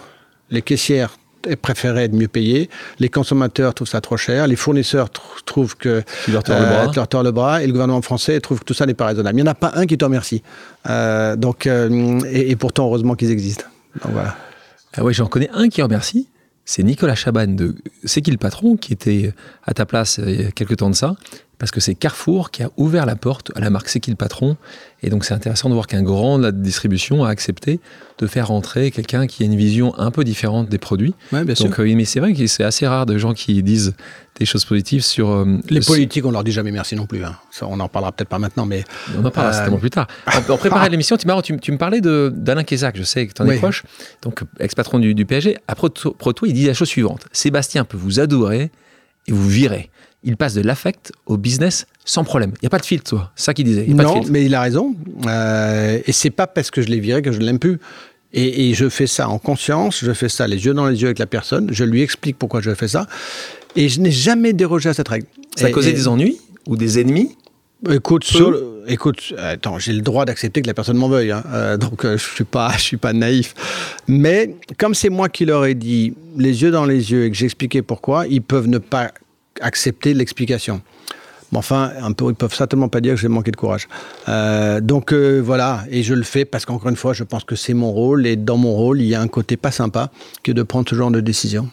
[0.50, 1.18] Les caissières
[1.62, 2.70] préféraient être mieux payés.
[3.00, 4.48] Les consommateurs trouvent ça trop cher.
[4.48, 5.10] Les fournisseurs
[5.46, 6.86] trouvent que tu leur tords le, bras.
[6.86, 7.64] Euh, le bras.
[7.64, 9.38] Et le gouvernement français trouve que tout ça n'est pas raisonnable.
[9.38, 10.44] Il n'y en a pas un qui te remercie.
[10.90, 13.66] Euh, donc, euh, et, pourtant, heureusement qu'ils existent.
[14.04, 14.36] Donc, voilà.
[14.96, 16.28] Ah ouais, j'en connais un qui remercie.
[16.66, 19.34] C'est Nicolas Chaban de C'est qui le patron qui était
[19.64, 21.16] à ta place il y a quelques temps de ça
[21.60, 24.16] parce que c'est Carrefour qui a ouvert la porte à la marque C'est qui le
[24.16, 24.56] patron.
[25.04, 27.80] Et donc c'est intéressant de voir qu'un grand de la distribution a accepté
[28.18, 31.14] de faire rentrer quelqu'un qui a une vision un peu différente des produits.
[31.32, 31.84] Ouais, bien donc, sûr.
[31.84, 33.94] Euh, mais c'est vrai que c'est assez rare de gens qui disent
[34.40, 35.30] des choses positives sur...
[35.30, 37.24] Euh, les politiques, on leur dit jamais merci non plus.
[37.24, 37.36] Hein.
[37.52, 38.84] Ça, on en parlera peut-être pas maintenant, mais...
[39.18, 39.54] On en parlera euh...
[39.54, 40.08] certainement plus tard.
[40.28, 41.28] En, préparant l'émission, tu,
[41.60, 43.84] tu, me parlais d'Alain Kézac, je sais que tu en es proche,
[44.22, 45.58] donc ex-patron du, du, PSG.
[45.68, 47.26] À Proto, Proto, il dit la chose suivante.
[47.34, 48.72] Sébastien peut vous adorer
[49.28, 49.90] et vous virer
[50.24, 52.52] il passe de l'affect au business sans problème.
[52.58, 53.32] Il n'y a pas de filtre, toi.
[53.36, 53.86] C'est ça qu'il disait.
[53.88, 54.96] non, mais il a raison.
[55.28, 57.80] Euh, et c'est pas parce que je l'ai viré que je ne l'aime plus.
[58.32, 61.18] Et, je fais ça en conscience, je fais ça les yeux dans les yeux avec
[61.18, 63.08] la personne, je lui explique pourquoi je fais ça.
[63.76, 65.26] Et je n'ai jamais dérogé à cette règle.
[65.56, 67.36] Ça a causé des ennuis ou des ennemis?
[67.90, 68.32] Écoute,
[68.88, 71.44] écoute, attends, j'ai le droit d'accepter que la personne m'en veuille, hein.
[71.54, 73.56] euh, donc euh, je suis pas, je suis pas naïf.
[74.08, 77.38] Mais comme c'est moi qui leur ai dit les yeux dans les yeux et que
[77.38, 79.12] j'expliquais pourquoi, ils peuvent ne pas
[79.62, 80.82] accepter l'explication.
[81.52, 83.88] Mais enfin, un peu, ils peuvent certainement pas dire que j'ai manqué de courage.
[84.28, 87.56] Euh, donc euh, voilà, et je le fais parce qu'encore une fois, je pense que
[87.56, 90.12] c'est mon rôle, et dans mon rôle, il y a un côté pas sympa
[90.44, 91.70] que de prendre ce genre de décision.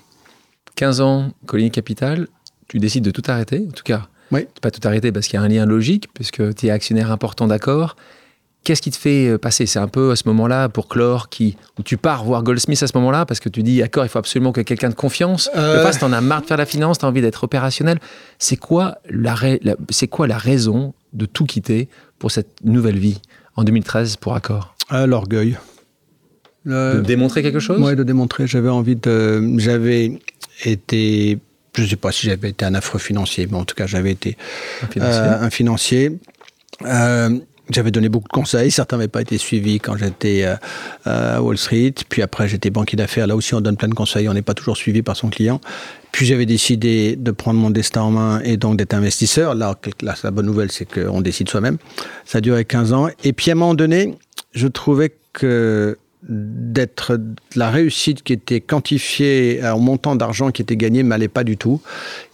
[0.77, 2.27] 15 ans, Colline Capital,
[2.69, 4.09] tu décides de tout arrêter, en tout cas.
[4.33, 4.47] Oui.
[4.61, 7.47] Pas tout arrêter parce qu'il y a un lien logique, puisque tu es actionnaire important
[7.47, 7.97] d'accord.
[8.67, 9.65] Qu'est-ce qui te fait euh, passer?
[9.65, 12.89] C'est un peu à ce moment-là pour clore qui, où tu pars voir Goldsmith à
[12.89, 15.77] ce moment-là parce que tu dis, d'accord, il faut absolument que quelqu'un de confiance euh...
[15.77, 16.01] le fasse.
[16.01, 18.01] T'en as marre de faire la finance, t'as envie d'être opérationnel.
[18.41, 19.37] C'est quoi la,
[19.91, 21.89] c'est quoi la raison de tout quitter
[22.19, 23.21] pour cette nouvelle vie
[23.55, 24.75] en 2013 pour Accor?
[24.91, 25.57] Euh, L'orgueil.
[26.65, 27.81] De démontrer quelque chose?
[27.81, 28.49] Oui, de démontrer.
[28.49, 29.59] J'avais envie de.
[29.59, 30.19] J'avais
[30.65, 31.39] été.
[31.77, 34.11] Je ne sais pas si j'avais été un affreux financier, mais en tout cas, j'avais
[34.11, 34.37] été
[34.83, 35.23] un financier.
[35.23, 36.19] Euh, un financier.
[36.85, 37.39] Euh,
[37.71, 40.57] j'avais donné beaucoup de conseils, certains n'avaient pas été suivis quand j'étais euh,
[41.05, 41.95] à Wall Street.
[42.09, 43.27] Puis après, j'étais banquier d'affaires.
[43.27, 45.61] Là aussi, on donne plein de conseils, on n'est pas toujours suivi par son client.
[46.13, 49.55] Puis j'avais décidé de prendre mon destin en main et donc d'être investisseur.
[49.55, 51.79] Là, la bonne nouvelle, c'est qu'on décide soi-même.
[52.25, 53.09] Ça a duré 15 ans.
[53.25, 54.15] Et puis à un moment donné,
[54.53, 55.99] je trouvais que
[56.29, 57.21] d'être
[57.55, 61.81] la réussite qui était quantifiée au montant d'argent qui était gagné m'allait pas du tout.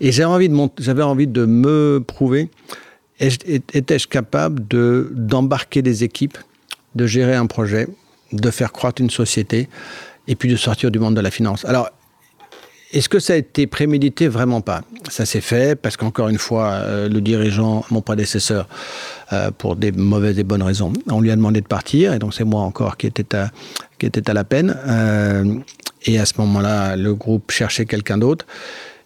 [0.00, 2.48] Et j'avais envie j'avais envie de me prouver
[3.22, 6.38] étais-je capable de, d'embarquer des équipes,
[6.94, 7.88] de gérer un projet,
[8.32, 9.68] de faire croître une société,
[10.28, 11.64] et puis de sortir du monde de la finance?
[11.64, 11.88] Alors,
[12.92, 14.28] est-ce que ça a été prémédité?
[14.28, 14.82] Vraiment pas.
[15.08, 18.68] Ça s'est fait parce qu'encore une fois, euh, le dirigeant, mon prédécesseur,
[19.32, 22.34] euh, pour des mauvaises et bonnes raisons, on lui a demandé de partir, et donc
[22.34, 23.50] c'est moi encore qui était à,
[23.98, 24.76] qui était à la peine.
[24.86, 25.54] Euh,
[26.04, 28.46] et à ce moment-là, le groupe cherchait quelqu'un d'autre.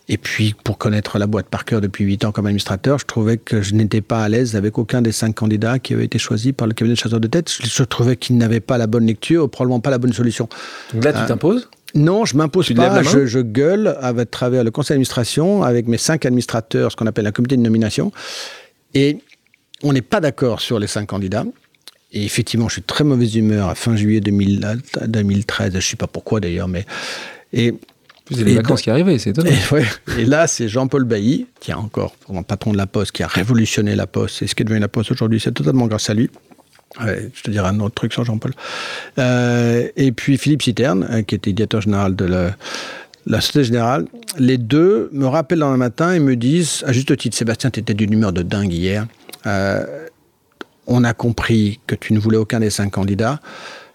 [0.09, 3.39] Et puis, pour connaître la boîte par cœur depuis 8 ans comme administrateur, je trouvais
[3.39, 6.53] que je n'étais pas à l'aise avec aucun des cinq candidats qui avaient été choisis
[6.53, 7.51] par le cabinet de chasseurs de tête.
[7.51, 10.49] Je, trouvais qu'ils n'avaient pas la bonne lecture, probablement pas la bonne solution.
[10.95, 11.69] Donc là, tu euh, t'imposes?
[11.95, 13.03] Non, je m'impose pas.
[13.03, 17.27] Je, je, gueule à travers le conseil d'administration avec mes cinq administrateurs, ce qu'on appelle
[17.27, 18.13] un comité de nomination.
[18.95, 19.19] Et
[19.83, 21.45] on n'est pas d'accord sur les cinq candidats.
[22.13, 25.73] Et effectivement, je suis très mauvaise humeur à fin juillet 2013.
[25.73, 26.87] Je ne sais pas pourquoi d'ailleurs, mais.
[27.53, 27.75] Et,
[28.31, 29.51] vous avez les vacances qui arrivaient, c'est étonnant.
[30.19, 33.29] Et, là, c'est Jean-Paul Bailly, qui est encore un patron de la Poste, qui a
[33.29, 34.43] révolutionné la Poste.
[34.43, 36.29] Et ce qui est devenu la Poste aujourd'hui, c'est totalement grâce à lui.
[37.01, 38.53] je te dirai un autre truc sur Jean-Paul.
[39.19, 42.57] Euh, et puis Philippe Citerne, euh, qui était directeur général de la,
[43.27, 44.07] la Société Générale.
[44.39, 47.81] Les deux me rappellent dans le matin et me disent, à juste titre, Sébastien, tu
[47.81, 49.07] étais d'une humeur de dingue hier.
[49.47, 50.07] Euh,
[50.87, 53.41] on a compris que tu ne voulais aucun des cinq candidats.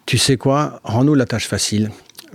[0.05, 0.79] Tu sais quoi?
[0.83, 1.91] Rends-nous la tâche facile.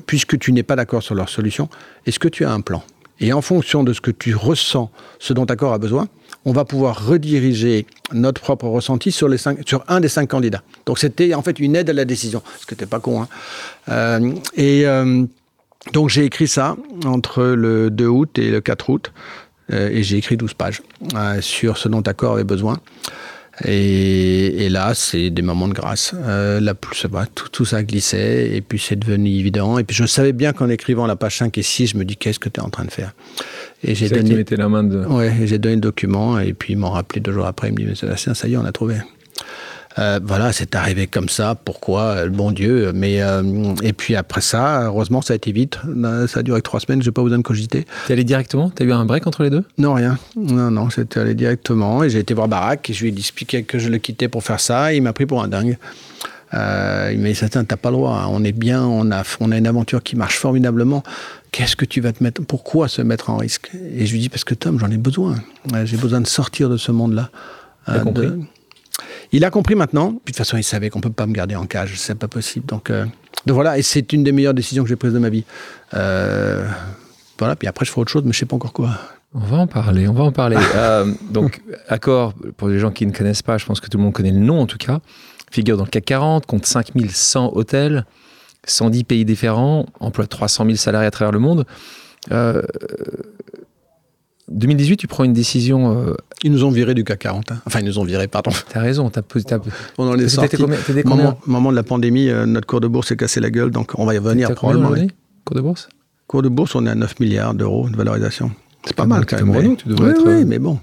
[0.06, 1.68] Puisque tu n'es pas d'accord sur leur solution,
[2.04, 2.82] est-ce que tu as un plan?
[3.18, 6.08] Et en fonction de ce que tu ressens, ce dont accord a besoin,
[6.44, 9.28] on va pouvoir rediriger notre propre ressenti sur,
[9.88, 10.62] un des cinq candidats.
[10.84, 13.22] Donc c'était en fait une aide à la décision, ce que t'es pas con.
[13.22, 13.28] Hein.
[13.88, 15.24] Euh, et euh,
[15.92, 19.12] donc j'ai écrit ça entre le 2 août et le 4 août,
[19.72, 20.82] euh, et j'ai écrit 12 pages
[21.40, 22.78] sur ce dont accord avait besoin.
[23.64, 26.14] Et, là, c'est des moments de grâce.
[26.14, 26.74] Euh, là,
[27.34, 29.78] tout, tout, ça glissait, et puis c'est devenu évident.
[29.78, 32.16] Et puis je savais bien qu'en écrivant la page 5 et 6, je me dis
[32.16, 33.14] qu'est-ce que tu es en train de faire?
[33.82, 34.44] Et j'ai donné.
[34.50, 35.04] la main de.
[35.06, 37.92] Ouais, j'ai donné le document, et puis ils m'ont rappelé deux jours après, ils me
[37.92, 38.96] disent ça y est, on a trouvé.
[39.98, 41.54] Euh, voilà, c'est arrivé comme ça.
[41.54, 42.24] Pourquoi?
[42.24, 42.92] Le bon Dieu.
[42.94, 43.42] Mais euh,
[43.82, 45.78] et puis après ça, heureusement, ça a été vite.
[45.86, 47.02] Euh, ça a duré trois semaines.
[47.02, 47.86] J'ai pas besoin de cogiter.
[48.06, 48.70] T'es allé directement?
[48.70, 49.64] T'as eu un break entre les deux?
[49.78, 50.18] Non, rien.
[50.36, 52.04] Non, non, c'était allé directement.
[52.04, 54.42] Et j'ai été voir Barack et je lui ai expliqué que je le quittais pour
[54.42, 54.92] faire ça.
[54.92, 55.78] il m'a pris pour un dingue.
[56.52, 58.16] il m'a dit t'as pas le droit.
[58.16, 58.26] Hein.
[58.30, 58.84] On est bien.
[58.84, 61.02] On a, on a une aventure qui marche formidablement.
[61.52, 63.70] Qu'est-ce que tu vas te mettre Pourquoi se mettre en risque?
[63.94, 65.36] Et je lui dis parce que Tom, j'en ai besoin.
[65.84, 67.30] J'ai besoin de sortir de ce monde-là.
[67.86, 68.28] T'as compris
[69.32, 70.10] il a compris maintenant.
[70.10, 71.94] Puis de toute façon, il savait qu'on peut pas me garder en cage.
[71.96, 72.66] C'est pas possible.
[72.66, 73.04] Donc, euh,
[73.46, 73.78] donc voilà.
[73.78, 75.44] Et c'est une des meilleures décisions que j'ai prises de ma vie.
[75.94, 76.68] Euh,
[77.38, 77.56] voilà.
[77.56, 78.90] Puis après, je ferai autre chose, mais je sais pas encore quoi.
[79.34, 80.08] On va en parler.
[80.08, 80.56] On va en parler.
[80.76, 84.04] Euh, donc, Accor, pour les gens qui ne connaissent pas, je pense que tout le
[84.04, 85.00] monde connaît le nom en tout cas.
[85.50, 88.04] Figure dans le CAC 40, compte 5100 hôtels,
[88.66, 91.64] 110 pays différents, emploie 300 000 salariés à travers le monde.
[94.48, 96.06] 2018, tu prends une décision.
[96.06, 97.52] Euh, ils nous ont viré du CAC 40.
[97.52, 97.62] Hein.
[97.66, 98.52] Enfin, ils nous ont viré, pardon.
[98.68, 99.10] T'as raison.
[99.10, 99.58] T'as, t'as...
[99.96, 100.56] Pendant les sorties,
[101.04, 103.98] moment, moment, de la pandémie, euh, notre cours de bourse s'est cassé la gueule, donc
[103.98, 104.88] on va y revenir probablement.
[104.88, 105.06] Combien
[105.44, 105.88] cours de bourse?
[106.26, 108.50] Cours de bourse, on est à 9 milliards d'euros de valorisation.
[108.84, 109.70] C'est pas, mal quand même.
[109.70, 109.76] Mais...
[109.76, 110.26] tu devrais oui, être.
[110.26, 110.78] Oui, mais bon.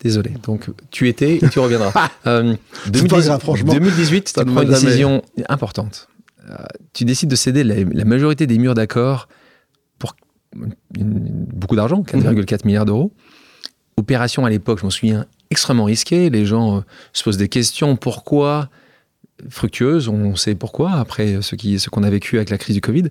[0.00, 0.32] Désolé.
[0.42, 1.92] Donc, tu étais et tu reviendras.
[2.26, 2.54] euh,
[2.88, 6.08] 2018, tu prends une décision importante.
[6.50, 6.54] Euh,
[6.92, 9.28] tu décides de céder la, la majorité des murs d'accord
[10.54, 12.58] beaucoup d'argent, 4,4 mhm.
[12.64, 13.12] milliards d'euros.
[13.96, 16.30] Opération à l'époque, je m'en souviens, extrêmement risquée.
[16.30, 16.80] Les gens euh,
[17.12, 17.96] se posent des questions.
[17.96, 18.68] Pourquoi
[19.48, 22.80] Fructueuse, on sait pourquoi, après ce qu'on ce qu'on a vécu avec la crise du
[22.80, 23.04] Covid.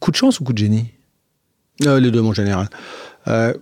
[0.00, 0.92] Coup de chance ou coup de génie?
[1.84, 2.68] Euh, Les deux, mon général.
[3.28, 3.54] Euh,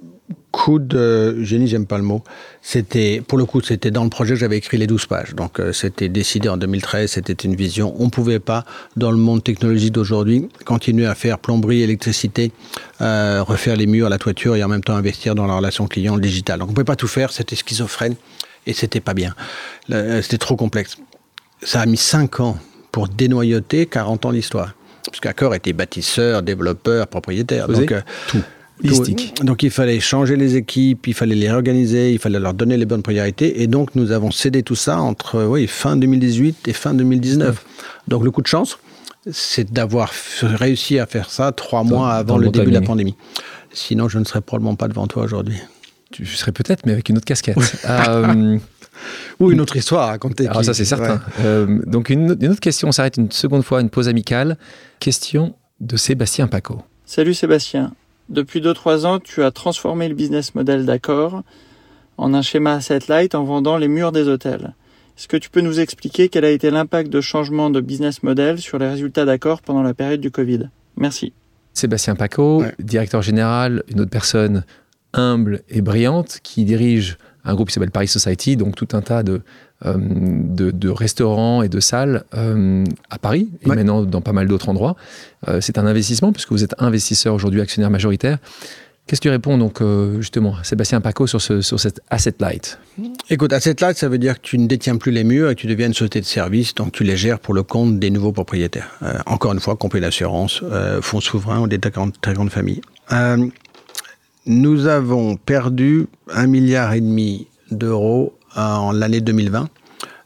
[0.50, 2.22] coup de génie, j'aime pas le mot.
[2.62, 5.34] C'était, pour le coup, c'était dans le projet que j'avais écrit les 12 pages.
[5.34, 7.94] Donc, euh, c'était décidé en 2013, c'était une vision.
[7.98, 8.64] On ne pouvait pas,
[8.96, 12.52] dans le monde technologique d'aujourd'hui, continuer à faire plomberie, électricité,
[13.00, 16.16] euh, refaire les murs, la toiture et en même temps investir dans la relation client
[16.18, 16.60] digital.
[16.60, 18.14] Donc, on ne pouvait pas tout faire, c'était schizophrène
[18.66, 19.34] et c'était pas bien.
[19.90, 20.96] Euh, c'était trop complexe.
[21.62, 22.58] Ça a mis 5 ans
[22.92, 24.74] pour dénoyauter 40 ans d'histoire.
[25.06, 27.68] Parce qu'Accor était bâtisseur, développeur, propriétaire.
[27.68, 27.92] donc,
[28.28, 28.42] tout.
[28.82, 32.86] Donc il fallait changer les équipes, il fallait les réorganiser, il fallait leur donner les
[32.86, 33.62] bonnes priorités.
[33.62, 37.64] Et donc nous avons cédé tout ça entre oui, fin 2018 et fin 2019.
[38.08, 38.78] Donc le coup de chance,
[39.30, 40.12] c'est d'avoir
[40.42, 43.16] réussi à faire ça trois mois avant le début de la pandémie.
[43.72, 45.56] Sinon, je ne serais probablement pas devant toi aujourd'hui.
[46.12, 47.58] Tu serais peut-être, mais avec une autre casquette.
[47.88, 48.58] euh...
[49.40, 50.46] Ou une autre histoire à raconter.
[50.46, 51.20] Alors ah, ça, c'est certain.
[51.40, 54.56] Euh, donc une, une autre question, on s'arrête une seconde fois, une pause amicale.
[55.00, 56.82] Question de Sébastien Paco.
[57.04, 57.92] Salut Sébastien.
[58.28, 61.42] Depuis 2-3 ans, tu as transformé le business model d'Accor
[62.16, 64.74] en un schéma asset light en vendant les murs des hôtels.
[65.16, 68.58] Est-ce que tu peux nous expliquer quel a été l'impact de changement de business model
[68.58, 70.70] sur les résultats d'Accor pendant la période du Covid?
[70.96, 71.32] Merci.
[71.72, 74.64] Sébastien Paco, directeur général, une autre personne
[75.12, 79.22] humble et brillante qui dirige un groupe qui s'appelle Paris Society, donc tout un tas
[79.22, 79.42] de,
[79.86, 84.68] euh, de, restaurants et de salles euh, à Paris et maintenant dans pas mal d'autres
[84.68, 84.96] endroits.
[85.48, 88.38] Euh, c'est un investissement puisque vous êtes investisseur aujourd'hui, actionnaire majoritaire.
[89.06, 89.82] Qu'est-ce que tu réponds donc
[90.20, 92.78] justement, Sébastien Paco, sur, ce, sur cette asset light?
[93.28, 95.60] Écoute, asset light, ça veut dire que tu ne détiens plus les murs et que
[95.60, 98.32] tu deviens une société de service, donc tu les gères pour le compte des nouveaux
[98.32, 98.98] propriétaires.
[99.26, 100.62] encore une fois, complet d'assurance,
[101.02, 102.80] fonds souverains ou des très grandes, très grandes familles.
[104.46, 109.68] nous avons perdu un milliard et demi d'euros en l'année 2020,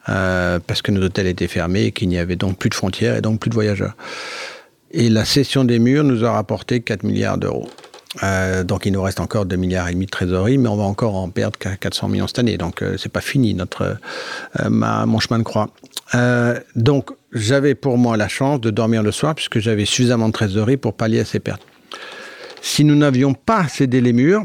[0.08, 3.16] euh, parce que nos hôtels étaient fermés et qu'il n'y avait donc plus de frontières
[3.16, 3.94] et donc plus de voyageurs.
[4.90, 7.68] Et la cession des murs nous a rapporté 4 milliards d'euros.
[8.22, 10.84] Euh, donc il nous reste encore 2 milliards et demi de trésorerie, mais on va
[10.84, 12.56] encore en perdre 400 millions cette année.
[12.56, 13.98] Donc euh, c'est pas fini notre
[14.60, 15.68] euh, mon chemin de croix.
[16.74, 20.78] Donc j'avais pour moi la chance de dormir le soir puisque j'avais suffisamment de trésorerie
[20.78, 21.62] pour pallier à ces pertes.
[22.62, 24.44] Si nous n'avions pas cédé les murs,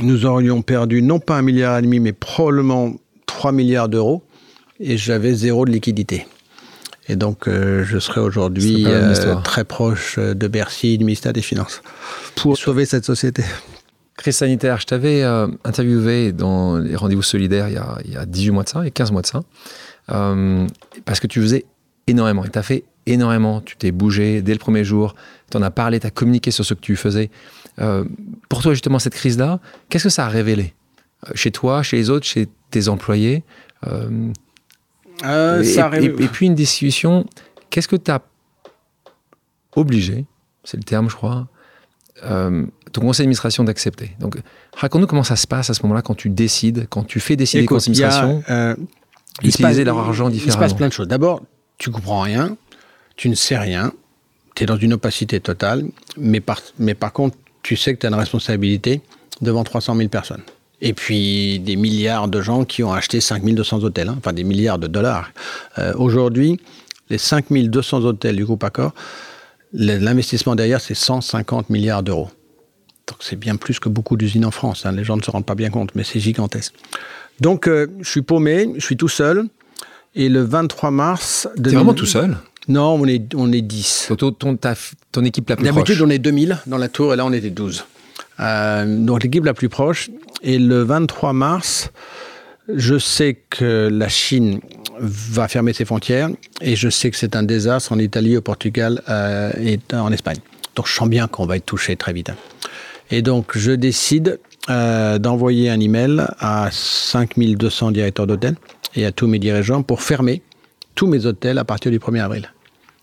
[0.00, 2.94] nous aurions perdu non pas un milliard et demi, mais probablement
[3.26, 4.22] 3 milliards d'euros
[4.80, 6.26] et j'avais zéro de liquidité.
[7.08, 11.80] Et donc, euh, je serais aujourd'hui euh, très proche de Bercy, du ministère des Finances,
[12.36, 13.42] pour sauver cette société.
[14.18, 18.16] Crise sanitaire, je t'avais euh, interviewé dans les rendez-vous solidaires il y, a, il y
[18.16, 19.42] a 18 mois de ça, a 15 mois de ça,
[20.10, 20.66] euh,
[21.04, 21.66] parce que tu faisais
[22.08, 23.60] énormément et tu as fait énormément.
[23.60, 25.14] Tu t'es bougé dès le premier jour,
[25.52, 27.30] tu en as parlé, tu as communiqué sur ce que tu faisais.
[27.80, 28.04] Euh,
[28.48, 30.74] pour toi, justement, cette crise-là, qu'est-ce que ça a révélé?
[31.26, 33.44] Euh, Chez toi, chez les autres, chez tes employés
[33.86, 34.32] Euh,
[35.24, 37.26] Euh, et, ça et- arrive- et puis une discussion,
[37.70, 38.20] qu'est-ce que tu as
[39.74, 40.26] obligé,
[40.64, 41.48] c'est le terme je crois,
[42.24, 44.12] euh, ton conseil d'administration d'accepter?
[44.20, 44.38] Donc
[44.76, 47.62] raconte-nous comment ça se passe à ce moment-là quand tu décides, quand tu fais décider
[47.64, 48.86] Écoute, le conseil il y a, d'administration
[49.42, 50.60] il se d'utiliser leur argent Il se différemment.
[50.60, 51.06] passe plein de choses.
[51.08, 51.42] D'abord,
[51.78, 52.56] tu comprends rien,
[53.16, 53.92] tu ne sais rien,
[54.56, 55.84] tu es dans une opacité totale,
[56.16, 57.36] mais par, mais par contre,
[57.68, 59.02] tu sais que tu as une responsabilité
[59.42, 60.40] devant 300 000 personnes.
[60.80, 64.78] Et puis des milliards de gens qui ont acheté 5200 hôtels, hein, enfin des milliards
[64.78, 65.30] de dollars.
[65.76, 66.58] Euh, Aujourd'hui,
[67.10, 68.94] les 5200 hôtels du groupe Accor,
[69.74, 72.30] l'investissement derrière, c'est 150 milliards d'euros.
[73.06, 74.86] Donc c'est bien plus que beaucoup d'usines en France.
[74.86, 74.92] hein.
[74.92, 76.72] Les gens ne se rendent pas bien compte, mais c'est gigantesque.
[77.40, 79.44] Donc euh, je suis paumé, je suis tout seul.
[80.14, 81.48] Et le 23 mars...
[81.62, 82.38] T'es vraiment tout seul?
[82.68, 84.06] Non, on est, on est 10.
[84.10, 84.74] Donc, ton, ton, ta-
[85.10, 87.32] ton équipe la plus D'habitude, proche on est 2000 dans la tour et là, on
[87.32, 87.84] était 12.
[88.40, 90.10] Euh, donc, l'équipe la plus proche.
[90.42, 91.90] Et le 23 mars,
[92.72, 94.60] je sais que la Chine
[95.00, 96.28] va fermer ses frontières
[96.60, 100.38] et je sais que c'est un désastre en Italie, au Portugal euh, et en Espagne.
[100.76, 102.30] Donc, je sens bien qu'on va être touché très vite.
[103.10, 104.38] Et donc, je décide
[104.68, 108.56] euh, d'envoyer un email à 5200 directeurs d'hôtels
[108.94, 110.42] et à tous mes dirigeants pour fermer
[110.94, 112.52] tous mes hôtels à partir du 1er avril.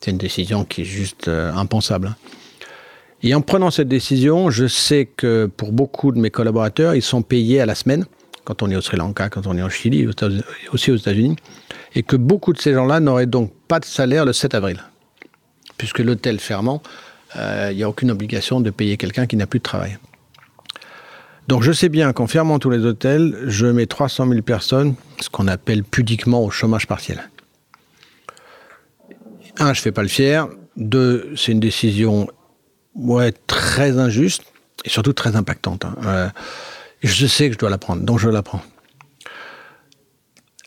[0.06, 2.10] C'est une décision qui est juste euh, impensable.
[2.10, 2.16] hein.
[3.24, 7.24] Et en prenant cette décision, je sais que pour beaucoup de mes collaborateurs, ils sont
[7.24, 8.06] payés à la semaine,
[8.43, 10.08] quand on est au Sri Lanka, quand on est au Chili,
[10.72, 11.38] aussi aux États-Unis,
[11.95, 14.80] et que beaucoup de ces gens-là n'auraient donc pas de salaire le 7 avril.
[15.80, 16.84] Puisque l'hôtel fermant,
[17.36, 19.97] euh, il n'y a aucune obligation de payer quelqu'un qui n'a plus de travail.
[21.47, 25.30] Donc je sais bien qu'en fermant tous les hôtels, je mets 300 000 personnes, ce
[25.30, 27.28] qu'on appelle pudiquement au chômage partiel.
[29.60, 30.47] Un, je fais pas le fier.
[30.76, 32.28] Deux, c'est une décision
[32.95, 34.43] ouais, très injuste
[34.84, 35.86] et surtout très impactante.
[35.86, 35.95] hein.
[36.06, 36.30] Euh,
[37.01, 38.62] je sais que je dois la prendre, donc je la prends.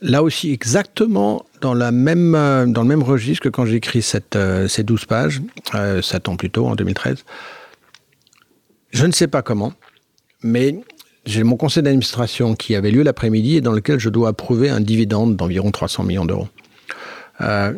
[0.00, 4.68] Là aussi, exactement dans, la même, euh, dans le même registre que quand j'écris euh,
[4.68, 5.42] ces 12 pages,
[5.74, 7.24] euh, 7 ans plus tôt, en 2013.
[8.90, 9.72] Je ne sais pas comment,
[10.42, 10.80] mais
[11.26, 14.80] j'ai mon conseil d'administration qui avait lieu l'après-midi et dans lequel je dois approuver un
[14.80, 16.48] dividende d'environ 300 millions d'euros.
[17.40, 17.72] Euh,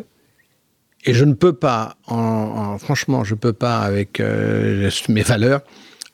[1.05, 5.23] et je ne peux pas, en, en- franchement, je ne peux pas, avec euh, mes
[5.23, 5.61] valeurs,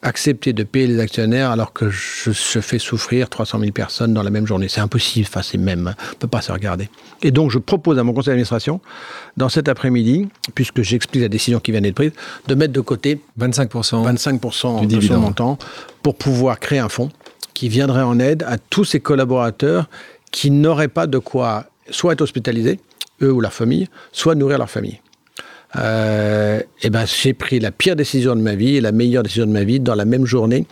[0.03, 4.21] accepter de payer les actionnaires alors que je, je fais souffrir 300 000 personnes dans
[4.21, 4.67] la même journée.
[4.69, 6.87] C'est impossible, enfin, c'est même, on ne peut pas se regarder.
[7.23, 8.79] Et donc, je propose à mon conseil d'administration,
[9.37, 12.11] dans cet après-midi, puisque j'explique la décision qui vient d'être prise,
[12.47, 14.05] de mettre de côté 25%.
[14.13, 15.21] 25% Du de son dividende.
[15.21, 15.57] montant
[16.03, 17.09] pour pouvoir créer un fonds
[17.55, 19.89] qui viendrait en aide à tous ces collaborateurs
[20.31, 22.79] qui n'auraient pas de quoi soit être hospitalisés,
[23.21, 25.01] eux ou leur famille, soit nourrir leur famille.
[25.75, 29.45] Euh, et ben, j'ai pris la pire décision de ma vie et la meilleure décision
[29.45, 30.65] de ma vie dans la même journée,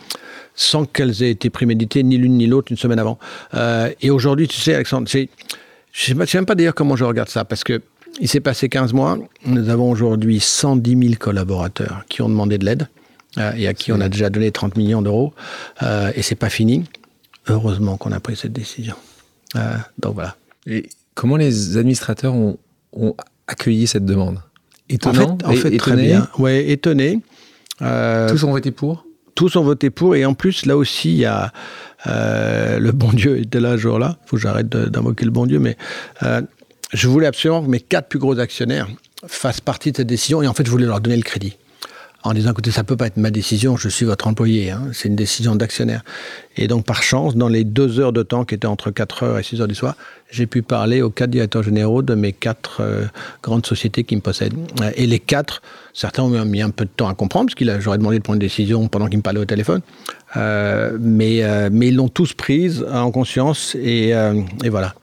[0.54, 3.18] sans qu'elles aient été préméditées ni l'une ni l'autre une semaine avant.
[3.54, 5.18] Euh, et aujourd'hui, tu sais, Alexandre, je
[6.14, 7.82] ne sais même pas d'ailleurs comment je regarde ça, parce que
[8.20, 9.18] il s'est passé 15 mois.
[9.44, 12.88] Nous avons aujourd'hui 110 000 collaborateurs qui ont demandé de l'aide
[13.38, 15.34] euh, et à qui on a déjà donné 30 millions d'euros.
[15.82, 16.84] Euh, et c'est pas fini.
[17.48, 18.96] Heureusement qu'on a pris cette décision.
[19.54, 20.36] Euh, donc voilà.
[20.66, 22.58] Et comment les administrateurs ont,
[22.92, 23.16] ont
[23.48, 24.36] accueilli cette demande?
[24.38, 26.28] En Étonnant fait, en fait très étonné bien.
[26.38, 27.20] Ouais, étonné.
[27.82, 29.02] Euh, Tous ont voté pour?
[29.34, 31.52] tous ont voté pour et en plus là aussi il y a
[32.06, 34.16] euh, le bon Dieu était là ce jour-là.
[34.24, 35.76] Faut que j'arrête d'invoquer le bon Dieu, mais
[36.22, 36.40] euh,
[36.94, 38.88] je voulais absolument que mes quatre plus gros actionnaires
[39.26, 41.58] fassent partie de cette décision et en fait je voulais leur donner le crédit
[42.26, 45.08] en disant écoutez ça peut pas être ma décision, je suis votre employé, hein, c'est
[45.08, 46.02] une décision d'actionnaire.
[46.56, 49.38] Et donc par chance dans les deux heures de temps qui étaient entre 4 heures
[49.38, 49.94] et 6 heures du soir,
[50.30, 53.04] j'ai pu parler aux quatre directeurs généraux de mes quatre euh,
[53.42, 54.54] grandes sociétés qui me possèdent.
[54.80, 55.62] Euh, Et les quatre,
[55.94, 58.34] certains ont mis un peu de temps à comprendre, parce que j'aurais demandé de prendre
[58.36, 59.82] une décision pendant qu'ils me parlaient au téléphone.
[60.36, 61.36] Euh, mais,
[61.70, 64.12] ils l'ont tous prise en conscience et,
[64.68, 64.94] voilà.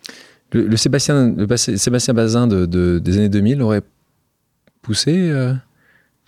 [0.52, 3.82] Le, Sébastien, Sébastien Bazin de, de- des années 2000 aurait
[4.82, 5.32] poussé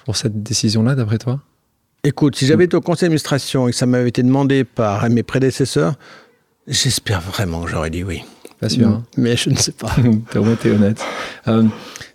[0.05, 1.41] pour cette décision-là, d'après toi?
[2.03, 5.23] Écoute, si j'avais été au conseil d'administration et que ça m'avait été demandé par mes
[5.23, 5.95] prédécesseurs,
[6.67, 8.23] j'espère vraiment que j'aurais dit oui.
[8.59, 8.87] Pas sûr.
[8.87, 9.93] hein Mais je ne sais pas.
[10.53, 11.03] Été honnête.
[11.47, 11.63] Euh,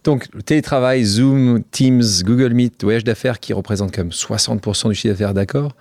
[0.05, 5.35] donc, télétravail, Zoom, Teams, Google Meet, voyage d'affaires qui représentent comme 60% du chiffre d'affaires,
[5.35, 5.73] d'accord?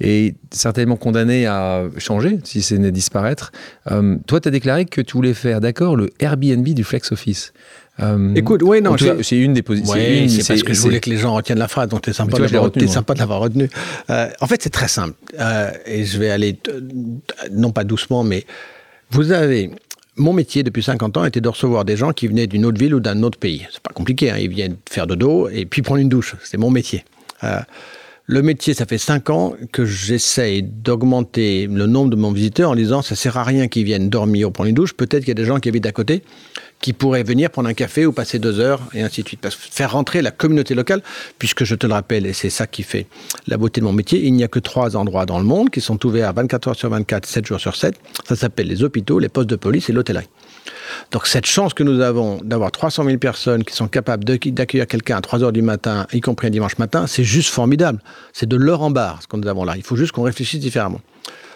[0.00, 3.52] Et certainement condamné à changer si c'est né disparaître.
[3.90, 7.52] Euh, toi, tu as déclaré que tu voulais faire, d'accord, le Airbnb du flex office.
[8.00, 9.94] Euh, Écoute, oui, non, c'est une des positions.
[9.94, 12.36] C'est parce que je voulais que les gens retiennent la phrase, donc sympa,
[12.70, 13.68] t'es sympa de l'avoir retenu.
[14.10, 15.14] Euh, en fait, c'est très simple.
[15.38, 16.58] Euh, et je vais aller,
[17.50, 18.44] non pas doucement, mais
[19.10, 19.70] vous avez.
[20.16, 22.94] Mon métier depuis 50 ans était de recevoir des gens qui venaient d'une autre ville
[22.94, 23.66] ou d'un autre pays.
[23.72, 26.36] C'est pas compliqué, hein, ils viennent faire dodo et puis prendre une douche.
[26.44, 27.04] C'est mon métier.
[27.44, 27.60] Euh,
[28.26, 32.76] le métier, ça fait 5 ans que j'essaye d'augmenter le nombre de mon visiteurs en
[32.76, 34.92] disant ça sert à rien qu'ils viennent dormir ou prendre une douche.
[34.92, 36.22] Peut-être qu'il y a des gens qui habitent à côté
[36.82, 39.40] qui pourraient venir prendre un café ou passer deux heures et ainsi de suite.
[39.40, 41.00] Parce que faire rentrer la communauté locale,
[41.38, 43.06] puisque je te le rappelle, et c'est ça qui fait
[43.46, 45.80] la beauté de mon métier, il n'y a que trois endroits dans le monde qui
[45.80, 47.94] sont ouverts 24 heures sur 24, 7 jours sur 7.
[48.28, 50.28] Ça s'appelle les hôpitaux, les postes de police et l'hôtellerie.
[51.12, 55.16] Donc cette chance que nous avons d'avoir 300 000 personnes qui sont capables d'accueillir quelqu'un
[55.16, 58.00] à 3 heures du matin, y compris un dimanche matin, c'est juste formidable.
[58.32, 59.74] C'est de l'or en barre ce que nous avons là.
[59.76, 61.00] Il faut juste qu'on réfléchisse différemment.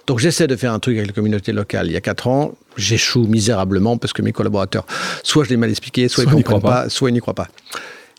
[0.06, 2.54] Donc j'essaie de faire un truc avec la communauté locale il y a 4 ans.
[2.76, 4.86] J'échoue misérablement parce que mes collaborateurs,
[5.22, 7.20] soit je l'ai mal expliqué, soit, Soit ils ne comprennent croient pas, soit ils n'y
[7.20, 7.48] croient pas.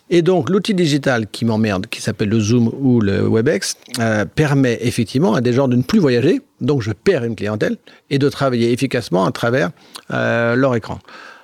[0.10, 4.78] Et donc, l'outil digital qui m'emmerde, qui s'appelle le Zoom ou le WebEx, euh, permet
[4.82, 7.76] effectivement à des gens de ne plus voyager, donc je perds une clientèle,
[8.10, 9.72] et de travailler efficacement à travers
[10.12, 11.00] euh, leur écran.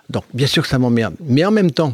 [0.09, 1.15] Donc, bien sûr que ça m'emmerde.
[1.25, 1.93] Mais en même temps,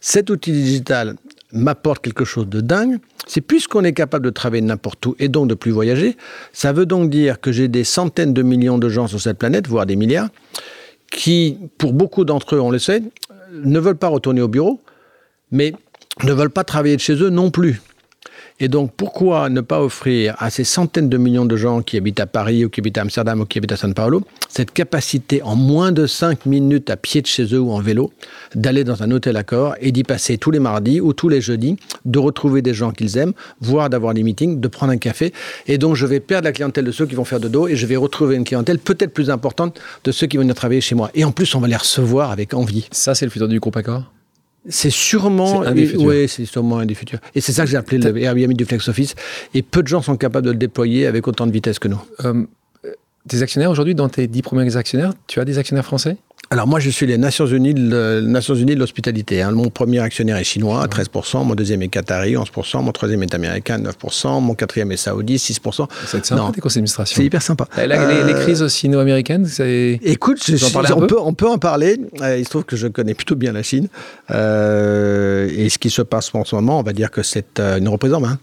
[0.00, 1.16] cet outil digital
[1.52, 2.98] m'apporte quelque chose de dingue.
[3.26, 6.16] C'est puisqu'on est capable de travailler n'importe où et donc de plus voyager,
[6.52, 9.66] ça veut donc dire que j'ai des centaines de millions de gens sur cette planète,
[9.66, 10.28] voire des milliards,
[11.10, 13.02] qui, pour beaucoup d'entre eux, on le sait,
[13.52, 14.80] ne veulent pas retourner au bureau,
[15.50, 15.74] mais
[16.22, 17.80] ne veulent pas travailler de chez eux non plus.
[18.62, 22.20] Et donc, pourquoi ne pas offrir à ces centaines de millions de gens qui habitent
[22.20, 25.42] à Paris ou qui habitent à Amsterdam ou qui habitent à São Paulo cette capacité
[25.42, 28.12] en moins de 5 minutes à pied de chez eux ou en vélo
[28.54, 31.76] d'aller dans un hôtel accord et d'y passer tous les mardis ou tous les jeudis,
[32.04, 35.32] de retrouver des gens qu'ils aiment, voire d'avoir des meetings, de prendre un café.
[35.66, 37.76] Et donc, je vais perdre la clientèle de ceux qui vont faire de dos et
[37.76, 40.94] je vais retrouver une clientèle peut-être plus importante de ceux qui vont venir travailler chez
[40.94, 41.10] moi.
[41.14, 42.86] Et en plus, on va les recevoir avec envie.
[42.90, 44.04] Ça, c'est le futur du groupe Accor
[44.68, 46.04] C'est sûrement un des futurs.
[46.04, 47.18] Oui, c'est sûrement un des futurs.
[47.34, 49.14] Et c'est ça que j'ai appelé le Airbnb du Flex Office.
[49.54, 52.00] Et peu de gens sont capables de le déployer avec autant de vitesse que nous.
[52.24, 52.44] Euh,
[53.28, 56.16] tes actionnaires aujourd'hui, dans tes dix premiers actionnaires, tu as des actionnaires français?
[56.52, 59.40] Alors moi, je suis les Nations Unies de, Nations Unies de l'hospitalité.
[59.40, 59.52] hein.
[59.52, 61.44] Mon premier actionnaire est chinois, à 13%.
[61.46, 62.82] Mon deuxième est qatari, 11%.
[62.82, 64.40] Mon troisième est américain, 9%.
[64.42, 65.86] Mon quatrième est saoudi, 6%.
[66.06, 66.50] C'est sympa, Non.
[66.50, 67.14] tes conseils d'administration.
[67.18, 67.68] C'est hyper sympa.
[67.76, 70.00] Les, les Euh, crises sino-américaines, c'est.
[70.02, 72.00] Écoute, je on, peu peut, on peut en parler.
[72.20, 73.86] Euh, il se trouve que je connais plutôt bien la Chine.
[74.32, 77.86] Euh, et ce qui se passe en ce moment, on va dire que c'est une
[77.86, 78.40] reprise en main.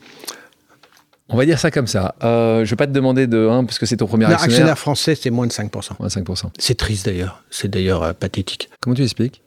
[1.30, 2.16] On va dire ça comme ça.
[2.24, 4.54] Euh, je vais pas te demander de 1 parce que c'est ton premier Non, actionnaire.
[4.56, 5.92] actionnaire français, c'est moins de 5%.
[6.00, 6.52] Ouais, 5%.
[6.58, 7.44] C'est triste d'ailleurs.
[7.50, 8.70] C'est d'ailleurs euh, pathétique.
[8.80, 9.42] Comment tu expliques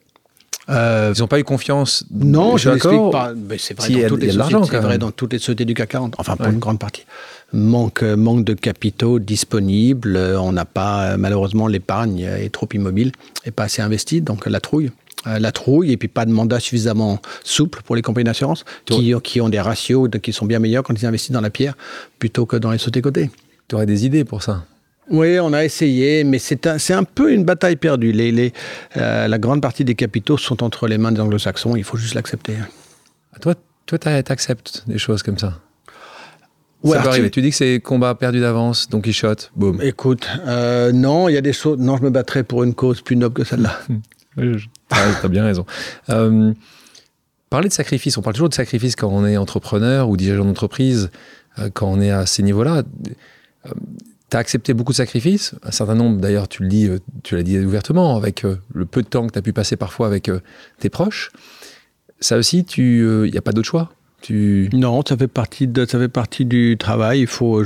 [0.69, 2.05] Euh, Ils n'ont pas eu confiance.
[2.11, 3.09] non, je d'accord.
[3.09, 3.33] pas.
[3.35, 5.65] Mais c'est vrai, Si, a- dans toutes les sociétés, c'est vrai dans toutes les sociétés
[5.65, 6.15] du CAC 40.
[6.19, 6.51] Enfin, pour Ouais.
[6.53, 7.03] une grande partie.
[7.51, 10.17] Manque, manque de capitaux disponibles.
[10.39, 13.11] On n'a pas, malheureusement, l'épargne est trop immobile
[13.45, 14.21] et pas assez investie.
[14.21, 14.91] Donc, la trouille.
[15.27, 19.13] Euh, la trouille et puis pas de mandat suffisamment souple pour les compagnies d'assurance qui,
[19.23, 21.75] qui ont des ratios de- qui sont bien meilleurs quand ils investissent dans la pierre
[22.17, 23.29] plutôt que dans les sautés côtés.
[23.67, 24.65] Tu aurais des idées pour ça?
[25.11, 28.11] Oui, on a essayé, mais c'est un, peu une bataille perdue.
[28.11, 28.51] Les, les,
[28.97, 32.15] euh, la grande partie des capitaux sont entre les mains des anglo-saxons, il faut juste
[32.15, 32.55] l'accepter.
[33.41, 33.53] Toi,
[33.85, 35.59] toi, t'acceptes des choses comme ça?
[36.83, 37.29] Ouais, ça peut arriver.
[37.29, 39.79] Tu dis que c'est combat perdu d'avance, Don Quichotte, boum.
[39.83, 41.77] Écoute, euh, non, il y a des choses.
[41.77, 43.79] Non, je me battrais pour une cause plus noble que celle-là.
[44.37, 45.65] Je- T'as bien raison.
[46.09, 46.53] Euh,
[47.49, 51.09] parler de sacrifice, on parle toujours de sacrifice quand on est entrepreneur ou dirigeant d'entreprise,
[51.59, 52.83] euh, quand on est à ces niveaux-là.
[53.65, 53.71] tu
[54.37, 57.43] as accepté beaucoup de sacrifices, un certain nombre, d'ailleurs, tu le dis, euh, tu l'as
[57.43, 60.29] dit ouvertement, avec euh, le peu de temps que tu as pu passer parfois avec
[60.29, 60.39] euh,
[60.79, 61.31] tes proches.
[62.19, 63.91] Ça aussi, il n'y a pas d'autre choix?
[64.21, 64.69] Tu...
[64.73, 67.21] Non, ça fait partie ça fait partie du travail.
[67.21, 67.63] Il faut.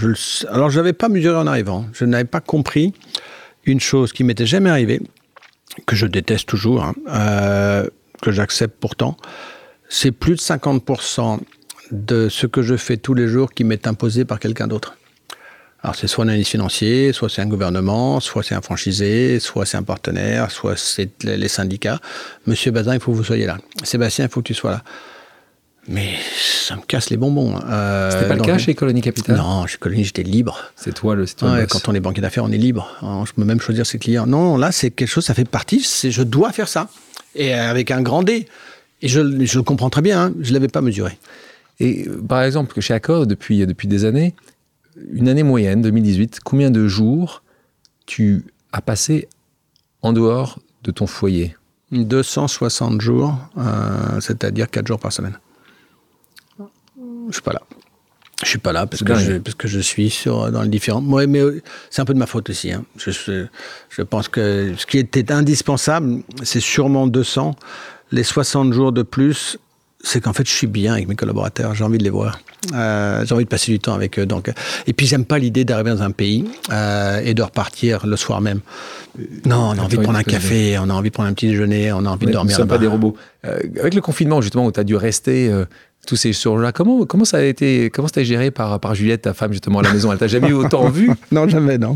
[0.50, 1.86] Alors, je n'avais pas mesuré en arrivant.
[1.92, 2.94] Je n'avais pas compris
[3.66, 5.02] une chose qui m'était jamais arrivée,
[5.86, 7.88] que je déteste toujours, hein, euh,
[8.22, 9.18] que j'accepte pourtant.
[9.90, 11.40] C'est plus de 50%
[11.92, 14.98] de ce que je fais tous les jours qui m'est imposé par quelqu'un d'autre.
[15.84, 19.68] Alors, c'est soit un analyste financier, soit c'est un gouvernement, soit c'est un franchisé, soit
[19.68, 22.00] c'est un partenaire, soit c'est les syndicats.
[22.48, 23.60] Monsieur Bazin, il faut que vous soyez là.
[23.84, 24.84] Sébastien, il faut que tu sois là.
[25.88, 27.60] Mais ça me casse les bonbons.
[27.70, 29.38] Euh, C'était pas le cas chez Colony Capital?
[29.38, 30.58] Non, chez Colony, j'étais libre.
[30.76, 31.72] C'est toi le, toi le Ouais, boss.
[31.84, 32.88] quand on est banquier d'affaires, on est libre.
[33.02, 34.26] Alors, je peux même choisir ses clients.
[34.26, 36.90] Non, là, c'est quelque chose, ça fait partie, c'est je dois faire ça.
[37.36, 38.48] Et avec un grand D.
[39.02, 41.20] Et je, je le comprends très bien, hein, je ne l'avais pas mesuré.
[41.80, 44.34] Et euh, par exemple, chez Accor, depuis, depuis des années,
[45.12, 47.44] une année moyenne, 2018, combien de jours
[48.08, 49.28] tu as passé
[50.02, 51.56] en dehors de ton foyer?
[51.92, 55.38] 260 jours, euh, c'est-à-dire 4 jours par semaine.
[57.30, 57.62] Je suis pas là.
[58.44, 61.02] Je suis pas là parce que, je, parce que je suis sur, dans les différents.
[61.02, 62.72] Ouais, mais euh, c'est un peu de ma faute aussi.
[62.72, 62.84] hein.
[62.98, 63.46] Je, je,
[63.90, 67.56] je pense que ce qui était indispensable, c'est sûrement 200.
[68.12, 69.58] Les 60 jours de plus,
[70.04, 71.74] c'est qu'en fait, je suis bien avec mes collaborateurs.
[71.76, 72.38] J'ai envie de les voir.
[72.74, 74.26] Euh, j'ai envie de passer du temps avec eux.
[74.26, 74.54] Donc, euh,
[74.86, 78.42] et puis, j'aime pas l'idée d'arriver dans un pays euh, et de repartir le soir
[78.42, 78.60] même.
[79.46, 81.48] Non, on a envie de prendre un café, on a envie de prendre un petit
[81.48, 82.52] déjeuner, on a envie de dormir.
[82.52, 83.16] Nous sommes pas des robots.
[83.46, 85.50] Euh, avec le confinement, justement, où tu as dû rester
[86.06, 89.34] tous ces jours-là, comment, comment ça a été, comment été géré par, par Juliette, ta
[89.34, 90.12] femme, justement, à la maison?
[90.12, 91.10] Elle t'a jamais eu autant vu?
[91.32, 91.96] Non, jamais, non.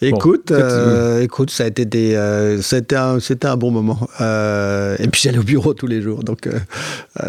[0.00, 4.08] Écoute, euh, écoute, ça a été des, euh, c'était un, c'était un bon moment.
[4.20, 6.48] Euh, et puis j'allais au bureau tous les jours, donc,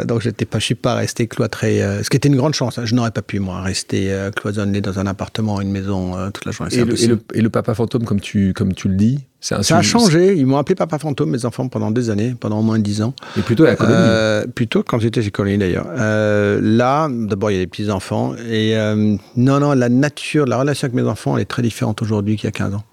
[0.05, 1.79] donc j'étais pas, je suis pas resté cloîtré.
[2.03, 2.77] ce qui était une grande chance.
[2.77, 2.83] hein.
[2.85, 6.73] Je n'aurais pas pu moi rester cloisonné dans un appartement, une maison toute la journée.
[6.73, 9.19] et le, et, le, et le papa fantôme, comme tu, comme tu le dis,
[9.49, 10.35] un Ça a changé.
[10.35, 13.13] Ils m'ont appelé Papa Fantôme, mes enfants, pendant des années, pendant au moins dix ans.
[13.37, 13.97] Et plutôt à la colonie.
[13.97, 15.87] Euh, plutôt quand j'étais chez Colonie d'ailleurs.
[15.89, 18.35] Euh, là, d'abord, il y a des petits-enfants.
[18.49, 22.01] Et euh, non, non, la nature, la relation avec mes enfants, elle est très différente
[22.01, 22.83] aujourd'hui qu'il y a 15 ans.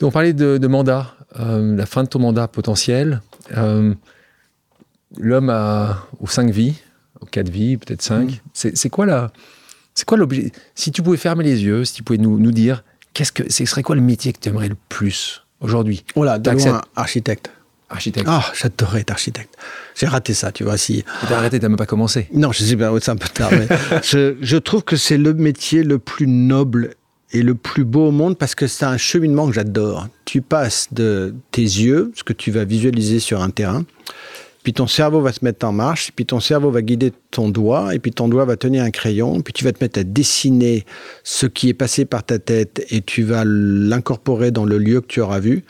[0.00, 3.20] On parlait de, de mandat, la fin de ton mandat potentiel.
[5.16, 6.74] L'homme a aux cinq vies,
[7.20, 8.30] aux quatre vies, peut-être cinq.
[8.30, 8.36] Mm.
[8.52, 9.32] C'est c'est quoi la,
[9.94, 12.84] c'est quoi l'objet Si tu pouvais fermer les yeux, si tu pouvais nous, nous dire,
[13.14, 16.04] qu'est-ce que, ce serait quoi le métier que tu aimerais le plus aujourd'hui?
[16.14, 17.50] Oh là, loin, architecte.
[17.90, 18.26] Architecte.
[18.28, 19.54] Ah, j'adorais être architecte.
[19.94, 20.76] J'ai raté ça, tu vois.
[20.76, 21.04] Si...
[21.26, 22.28] T'as arrêté, t'as même pas commencé.
[22.34, 23.66] Non, je sais bien, c'est un peu tard, mais
[24.02, 26.96] je, je trouve que c'est le métier le plus noble
[27.32, 30.08] et le plus beau au monde parce que c'est un cheminement que j'adore.
[30.24, 33.84] Tu passes de tes yeux, ce que tu vas visualiser sur un terrain,
[34.62, 37.94] puis ton cerveau va se mettre en marche, puis ton cerveau va guider ton doigt,
[37.94, 40.84] et puis ton doigt va tenir un crayon, puis tu vas te mettre à dessiner
[41.24, 45.06] ce qui est passé par ta tête, et tu vas l'incorporer dans le lieu que
[45.06, 45.64] tu auras vu.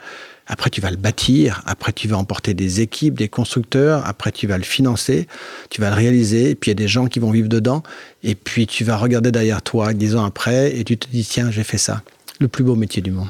[0.50, 1.62] Après, tu vas le bâtir.
[1.66, 4.06] Après, tu vas emporter des équipes, des constructeurs.
[4.06, 5.28] Après, tu vas le financer.
[5.68, 6.50] Tu vas le réaliser.
[6.50, 7.82] Et puis, il y a des gens qui vont vivre dedans.
[8.24, 11.50] Et puis, tu vas regarder derrière toi dix ans après et tu te dis, tiens,
[11.50, 12.02] j'ai fait ça.
[12.40, 13.28] Le plus beau métier du monde.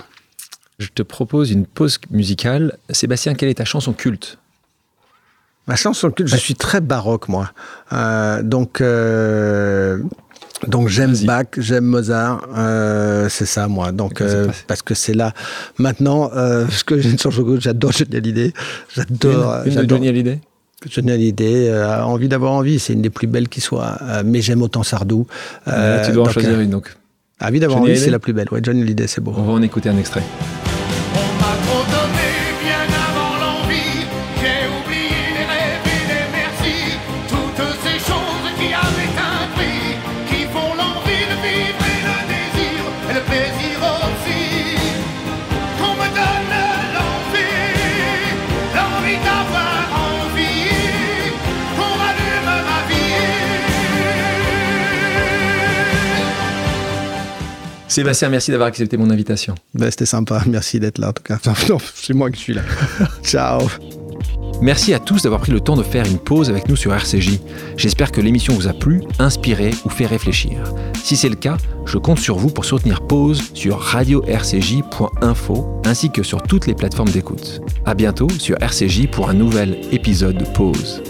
[0.78, 2.78] Je te propose une pause musicale.
[2.90, 4.38] Sébastien, quelle est ta chanson culte?
[5.68, 7.50] Ma chanson culte, je suis très baroque, moi.
[7.92, 9.98] Euh, donc, euh,
[10.66, 11.14] donc j'aime.
[11.24, 12.40] Bach, j'aime Mozart.
[12.56, 13.92] euh, c'est ça, moi.
[13.92, 14.22] Donc,
[14.66, 15.34] parce que c'est là.
[15.78, 18.52] Maintenant, euh, ce que j'ai une chanson j'adore Johnny Hallyday.
[18.94, 19.62] J'adore.
[19.66, 20.40] Une, une de Johnny Hallyday?
[20.88, 23.98] Johnny Hallyday, envie d'avoir envie, c'est une des plus belles qui soit.
[24.24, 25.26] Mais j'aime autant Sardou.
[25.66, 26.96] Tu dois en choisir une, donc.
[27.40, 28.48] Envie d'avoir envie, c'est la plus belle.
[28.50, 29.34] Ouais, Johnny Hallyday, c'est beau.
[29.36, 30.22] On va en écouter un extrait.
[57.98, 59.56] Sébastien, merci d'avoir accepté mon invitation.
[59.74, 61.40] Ben, C'était sympa, merci d'être là en tout cas.
[61.68, 62.62] Non, c'est moi qui suis là.
[63.24, 63.68] Ciao.
[64.62, 67.40] Merci à tous d'avoir pris le temps de faire une pause avec nous sur RCJ.
[67.76, 70.62] J'espère que l'émission vous a plu, inspiré ou fait réfléchir.
[71.02, 76.22] Si c'est le cas, je compte sur vous pour soutenir Pause sur radio-rcj.info ainsi que
[76.22, 77.60] sur toutes les plateformes d'écoute.
[77.84, 81.02] À bientôt sur RCJ pour un nouvel épisode de Pause.